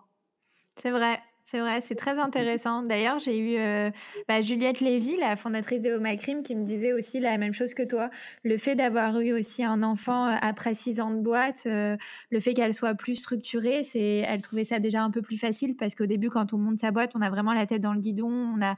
[0.76, 1.18] C'est vrai.
[1.50, 2.82] C'est vrai, c'est très intéressant.
[2.82, 3.90] D'ailleurs, j'ai eu euh,
[4.28, 7.72] bah, Juliette Lévy, la fondatrice de Home Crime, qui me disait aussi la même chose
[7.72, 8.10] que toi.
[8.42, 11.96] Le fait d'avoir eu aussi un enfant après six ans de boîte, euh,
[12.30, 15.74] le fait qu'elle soit plus structurée, c'est, elle trouvait ça déjà un peu plus facile
[15.74, 18.00] parce qu'au début, quand on monte sa boîte, on a vraiment la tête dans le
[18.00, 18.76] guidon, on a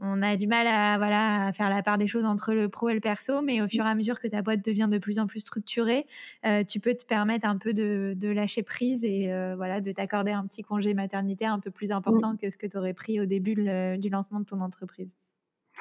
[0.00, 2.88] on a du mal à, voilà, à faire la part des choses entre le pro
[2.88, 5.18] et le perso, mais au fur et à mesure que ta boîte devient de plus
[5.18, 6.06] en plus structurée,
[6.46, 9.92] euh, tu peux te permettre un peu de, de lâcher prise et euh, voilà, de
[9.92, 13.20] t'accorder un petit congé maternité un peu plus important que ce que tu aurais pris
[13.20, 15.14] au début le, du lancement de ton entreprise.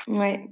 [0.07, 0.49] Ouais.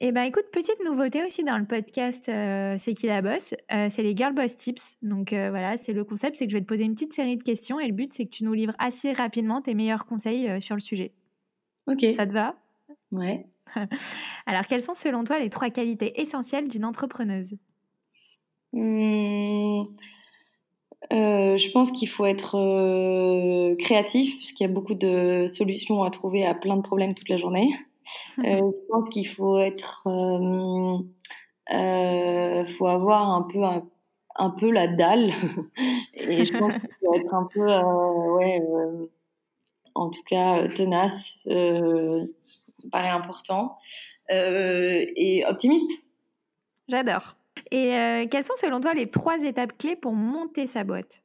[0.00, 3.54] Et eh ben écoute, petite nouveauté aussi dans le podcast euh, C'est qui la bosse
[3.72, 4.98] euh, C'est les Girl Boss Tips.
[5.02, 7.36] Donc euh, voilà, c'est le concept, c'est que je vais te poser une petite série
[7.36, 10.60] de questions et le but c'est que tu nous livres assez rapidement tes meilleurs conseils
[10.60, 11.12] sur le sujet.
[11.86, 12.04] Ok.
[12.14, 12.56] Ça te va?
[13.14, 13.46] Ouais.
[14.46, 17.54] Alors, quelles sont selon toi les trois qualités essentielles d'une entrepreneuse?
[18.72, 19.84] Mmh,
[21.12, 26.10] euh, Je pense qu'il faut être euh, créatif, puisqu'il y a beaucoup de solutions à
[26.10, 27.68] trouver à plein de problèmes toute la journée.
[28.40, 31.06] Euh, je pense qu'il faut être, faut
[32.86, 33.82] avoir un peu un,
[34.34, 35.30] un peu la dalle,
[36.12, 38.60] et je pense qu'il faut être un peu, ouais,
[39.94, 41.38] en tout cas tenace
[42.90, 43.78] paraît important
[44.30, 45.90] euh, et optimiste.
[46.88, 47.36] J'adore.
[47.70, 51.22] Et euh, quelles sont selon toi les trois étapes clés pour monter sa boîte?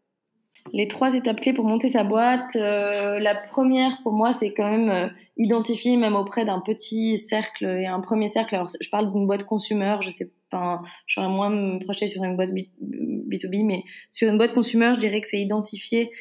[0.74, 4.70] Les trois étapes clés pour monter sa boîte, euh, la première pour moi c'est quand
[4.70, 5.08] même euh,
[5.38, 8.56] identifier même auprès d'un petit cercle et un premier cercle.
[8.56, 12.36] Alors je parle d'une boîte consumer, je sais pas, j'aurais moins me projeter sur une
[12.36, 16.12] boîte B2B, mais sur une boîte consumer, je dirais que c'est identifier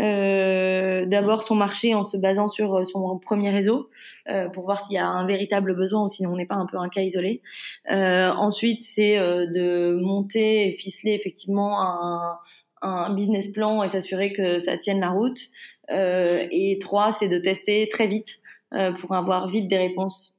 [0.00, 3.90] euh, d'abord son marché en se basant sur son premier réseau
[4.28, 6.66] euh, pour voir s'il y a un véritable besoin ou sinon on n'est pas un
[6.66, 7.42] peu un cas isolé.
[7.90, 12.38] Euh, ensuite, c'est euh, de monter et ficeler effectivement un,
[12.82, 15.40] un business plan et s'assurer que ça tienne la route.
[15.90, 18.40] Euh, et trois, c'est de tester très vite
[18.98, 20.34] pour avoir vite des réponses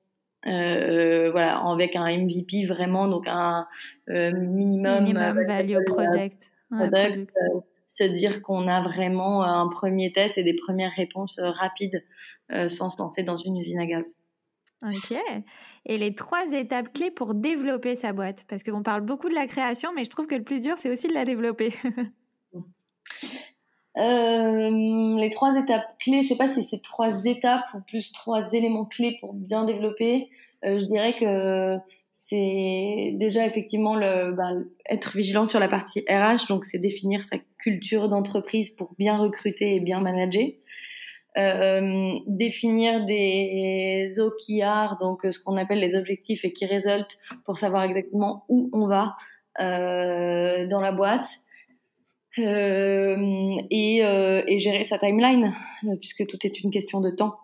[0.47, 3.67] euh, voilà, avec un MVP vraiment, donc un
[4.09, 10.43] euh, minimum, minimum value product, euh, se dire qu'on a vraiment un premier test et
[10.43, 12.03] des premières réponses rapides
[12.51, 14.19] euh, sans se lancer dans une usine à gaz.
[14.83, 15.17] Ok.
[15.85, 18.45] Et les trois étapes clés pour développer sa boîte?
[18.47, 20.91] Parce qu'on parle beaucoup de la création, mais je trouve que le plus dur, c'est
[20.91, 21.73] aussi de la développer.
[23.97, 28.53] euh, les trois étapes clés, je sais pas si c'est trois étapes ou plus trois
[28.53, 30.29] éléments clés pour bien développer.
[30.65, 31.77] Euh, je dirais que
[32.27, 34.51] c'est déjà effectivement le, bah,
[34.89, 39.75] être vigilant sur la partie RH, donc c'est définir sa culture d'entreprise pour bien recruter
[39.75, 40.47] et bien manager.
[41.37, 47.83] Euh, définir des OKR, donc ce qu'on appelle les objectifs et qui résultent pour savoir
[47.83, 49.15] exactement où on va
[49.59, 51.27] euh, dans la boîte.
[52.39, 55.55] Euh, et, euh, et, gérer sa timeline,
[56.01, 57.39] puisque tout est une question de temps.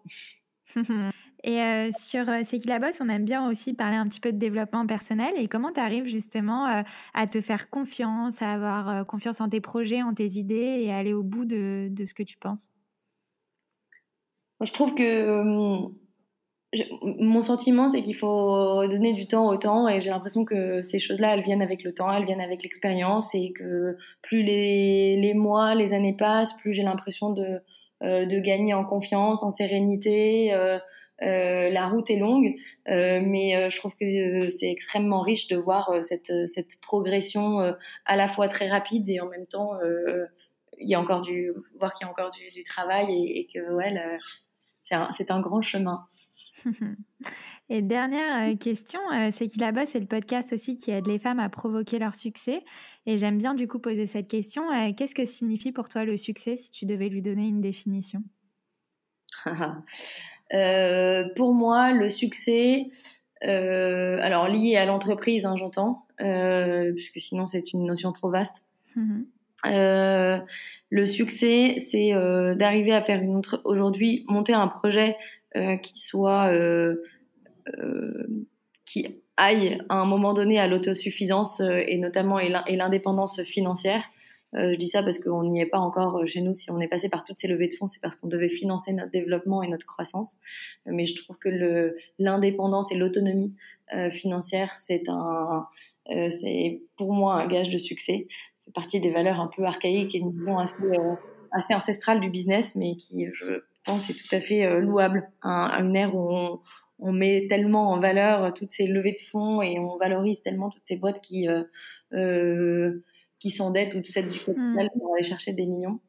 [1.43, 4.19] Et euh, sur euh, C'est qui la bosse, on aime bien aussi parler un petit
[4.19, 5.33] peu de développement personnel.
[5.37, 6.81] Et comment tu arrives justement euh,
[7.13, 10.91] à te faire confiance, à avoir euh, confiance en tes projets, en tes idées et
[10.91, 12.71] à aller au bout de, ce que tu penses?
[14.63, 15.87] Je trouve que euh,
[17.01, 19.89] mon sentiment, c'est qu'il faut donner du temps au temps.
[19.89, 23.33] Et j'ai l'impression que ces choses-là, elles viennent avec le temps, elles viennent avec l'expérience.
[23.33, 27.33] Et que plus les, mois, les années passent, plus j'ai l'impression
[28.03, 30.53] euh, de gagner en confiance, en sérénité.
[31.21, 32.55] Euh, la route est longue,
[32.87, 38.15] euh, mais euh, je trouve que c'est extrêmement riche de voir cette, cette progression à
[38.15, 39.73] la fois très rapide et en même temps
[40.79, 43.47] il y a encore du voir qu'il y a encore du, du travail et, et
[43.47, 43.93] que ouais,
[44.81, 46.05] c'est un, un grand chemin.
[47.69, 48.99] Et dernière question,
[49.31, 52.65] c'est qui là-bas, c'est le podcast aussi qui aide les femmes à provoquer leur succès.
[53.05, 54.63] Et j'aime bien du coup poser cette question.
[54.93, 58.23] Qu'est-ce que signifie pour toi le succès si tu devais lui donner une définition?
[60.53, 62.89] Euh, pour moi, le succès,
[63.43, 68.65] euh, alors lié à l'entreprise, hein, j'entends, euh, puisque sinon c'est une notion trop vaste.
[68.95, 69.21] Mmh.
[69.67, 70.37] Euh,
[70.89, 72.11] le succès, c'est
[72.55, 75.15] d'arriver à faire une autre aujourd'hui monter un projet
[75.81, 76.51] qui soit
[78.85, 84.03] qui aille à un moment donné à l'autosuffisance et notamment et l'indépendance financière.
[84.55, 86.53] Euh, je dis ça parce qu'on n'y est pas encore euh, chez nous.
[86.53, 88.91] Si on est passé par toutes ces levées de fonds, c'est parce qu'on devait financer
[88.93, 90.37] notre développement et notre croissance.
[90.87, 93.53] Euh, mais je trouve que l'indépendance et l'autonomie
[93.93, 95.67] euh, financière, c'est un,
[96.11, 98.27] euh, c'est pour moi un gage de succès.
[98.65, 100.75] C'est partie des valeurs un peu archaïques et une vision assez,
[101.51, 105.95] assez ancestrale du business, mais qui, je pense, est tout à fait louable à, une
[105.95, 106.59] ère où on,
[106.99, 110.85] on met tellement en valeur toutes ces levées de fonds et on valorise tellement toutes
[110.85, 111.47] ces boîtes qui
[112.13, 112.99] euh,
[113.41, 114.99] qui s'endettent ou celles du capital mm.
[114.99, 115.99] pour aller chercher des millions.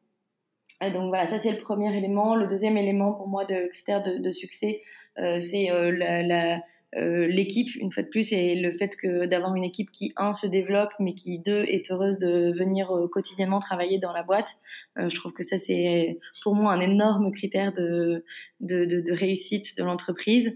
[0.81, 2.35] Et donc voilà, ça c'est le premier élément.
[2.35, 4.81] Le deuxième élément pour moi de critère de, de succès,
[5.17, 6.61] euh, c'est euh, la,
[6.95, 10.31] euh, l'équipe une fois de plus et le fait que d'avoir une équipe qui un
[10.31, 14.57] se développe mais qui deux est heureuse de venir euh, quotidiennement travailler dans la boîte
[14.99, 18.23] euh, je trouve que ça c'est pour moi un énorme critère de
[18.59, 20.55] de, de, de réussite de l'entreprise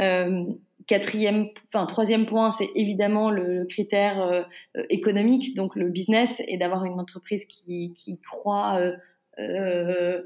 [0.00, 0.46] euh,
[0.88, 4.42] quatrième, enfin troisième point, c'est évidemment le, critère euh,
[4.90, 8.96] économique, donc le business, et d'avoir une entreprise qui, qui croit euh,
[9.38, 10.22] euh,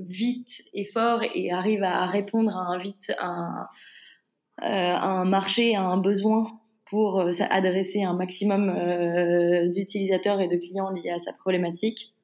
[0.00, 3.68] vite et fort et arrive à répondre à un vite, à
[4.60, 6.46] un marché, à un besoin
[6.84, 8.74] pour adresser un maximum
[9.70, 12.16] d'utilisateurs et de clients liés à sa problématique.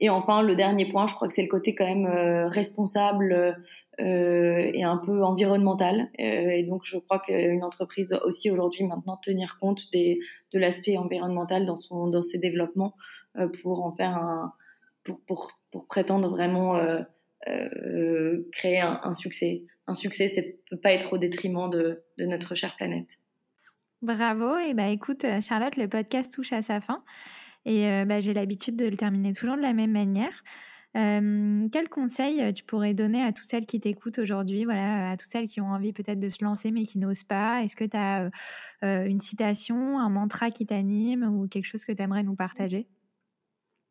[0.00, 2.06] Et enfin, le dernier point, je crois que c'est le côté quand même
[2.48, 3.56] responsable
[4.00, 6.08] euh, et un peu environnemental.
[6.20, 10.20] Euh, et donc, je crois qu'une entreprise doit aussi aujourd'hui maintenant tenir compte des,
[10.52, 12.94] de l'aspect environnemental dans, son, dans ses développements
[13.38, 14.52] euh, pour en faire un,
[15.02, 15.20] pour,
[15.72, 17.00] pour, prétendre vraiment euh,
[17.48, 19.64] euh, créer un, succès.
[19.88, 23.18] Un succès, ça peut pas être au détriment de, de notre chère planète.
[24.00, 24.58] Bravo.
[24.58, 27.02] Et bah, écoute, Charlotte, le podcast touche à sa fin.
[27.64, 30.42] Et euh, bah, j'ai l'habitude de le terminer toujours de la même manière.
[30.96, 35.28] Euh, quel conseil tu pourrais donner à toutes celles qui t'écoutent aujourd'hui, voilà, à toutes
[35.28, 37.62] celles qui ont envie peut-être de se lancer mais qui n'osent pas?
[37.62, 38.30] Est-ce que tu as
[38.82, 42.86] euh, une citation, un mantra qui t'anime ou quelque chose que tu aimerais nous partager?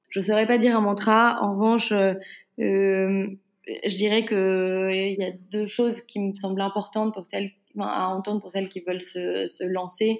[0.09, 1.37] Je ne saurais pas dire un mantra.
[1.41, 2.15] En revanche, euh,
[2.57, 8.41] je dirais qu'il y a deux choses qui me semblent importantes pour celles, à entendre
[8.41, 10.17] pour celles qui veulent se lancer.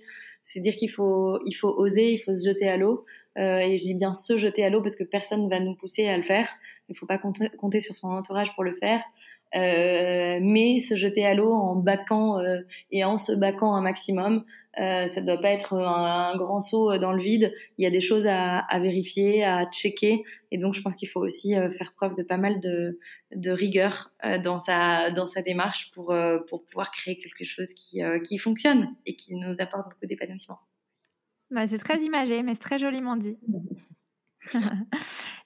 [0.49, 3.03] C'est dire qu'il faut, il faut oser, il faut se jeter à l'eau.
[3.37, 5.75] Euh, et je dis bien se jeter à l'eau parce que personne ne va nous
[5.75, 6.49] pousser à le faire.
[6.87, 9.03] Il ne faut pas compter, compter, sur son entourage pour le faire.
[9.55, 12.59] Euh, mais se jeter à l'eau en baquant euh,
[12.91, 14.43] et en se baquant un maximum,
[14.79, 17.53] euh, ça ne doit pas être un, un, grand saut dans le vide.
[17.77, 21.09] Il y a des choses à, à vérifier, à checker, et donc je pense qu'il
[21.09, 22.99] faut aussi euh, faire preuve de pas mal de,
[23.35, 26.13] de rigueur euh, dans sa dans sa démarche pour
[26.49, 30.59] pour pouvoir créer quelque chose qui qui fonctionne et qui nous apporte beaucoup d'épanouissement.
[31.49, 33.37] Bah, c'est très imagé, mais c'est très joliment dit.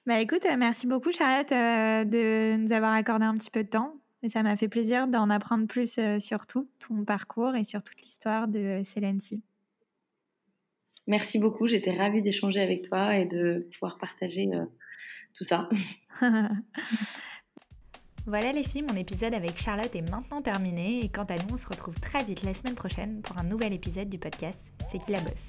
[0.06, 3.96] bah écoute, merci beaucoup Charlotte de nous avoir accordé un petit peu de temps.
[4.22, 8.00] Et ça m'a fait plaisir d'en apprendre plus sur tout, ton parcours et sur toute
[8.02, 9.42] l'histoire de Célency.
[11.08, 14.48] Merci beaucoup, j'étais ravie d'échanger avec toi et de pouvoir partager
[15.34, 15.68] tout ça.
[18.26, 21.56] voilà les filles, mon épisode avec Charlotte est maintenant terminé et quant à nous, on
[21.56, 25.10] se retrouve très vite la semaine prochaine pour un nouvel épisode du podcast C'est qui
[25.10, 25.48] la bosse?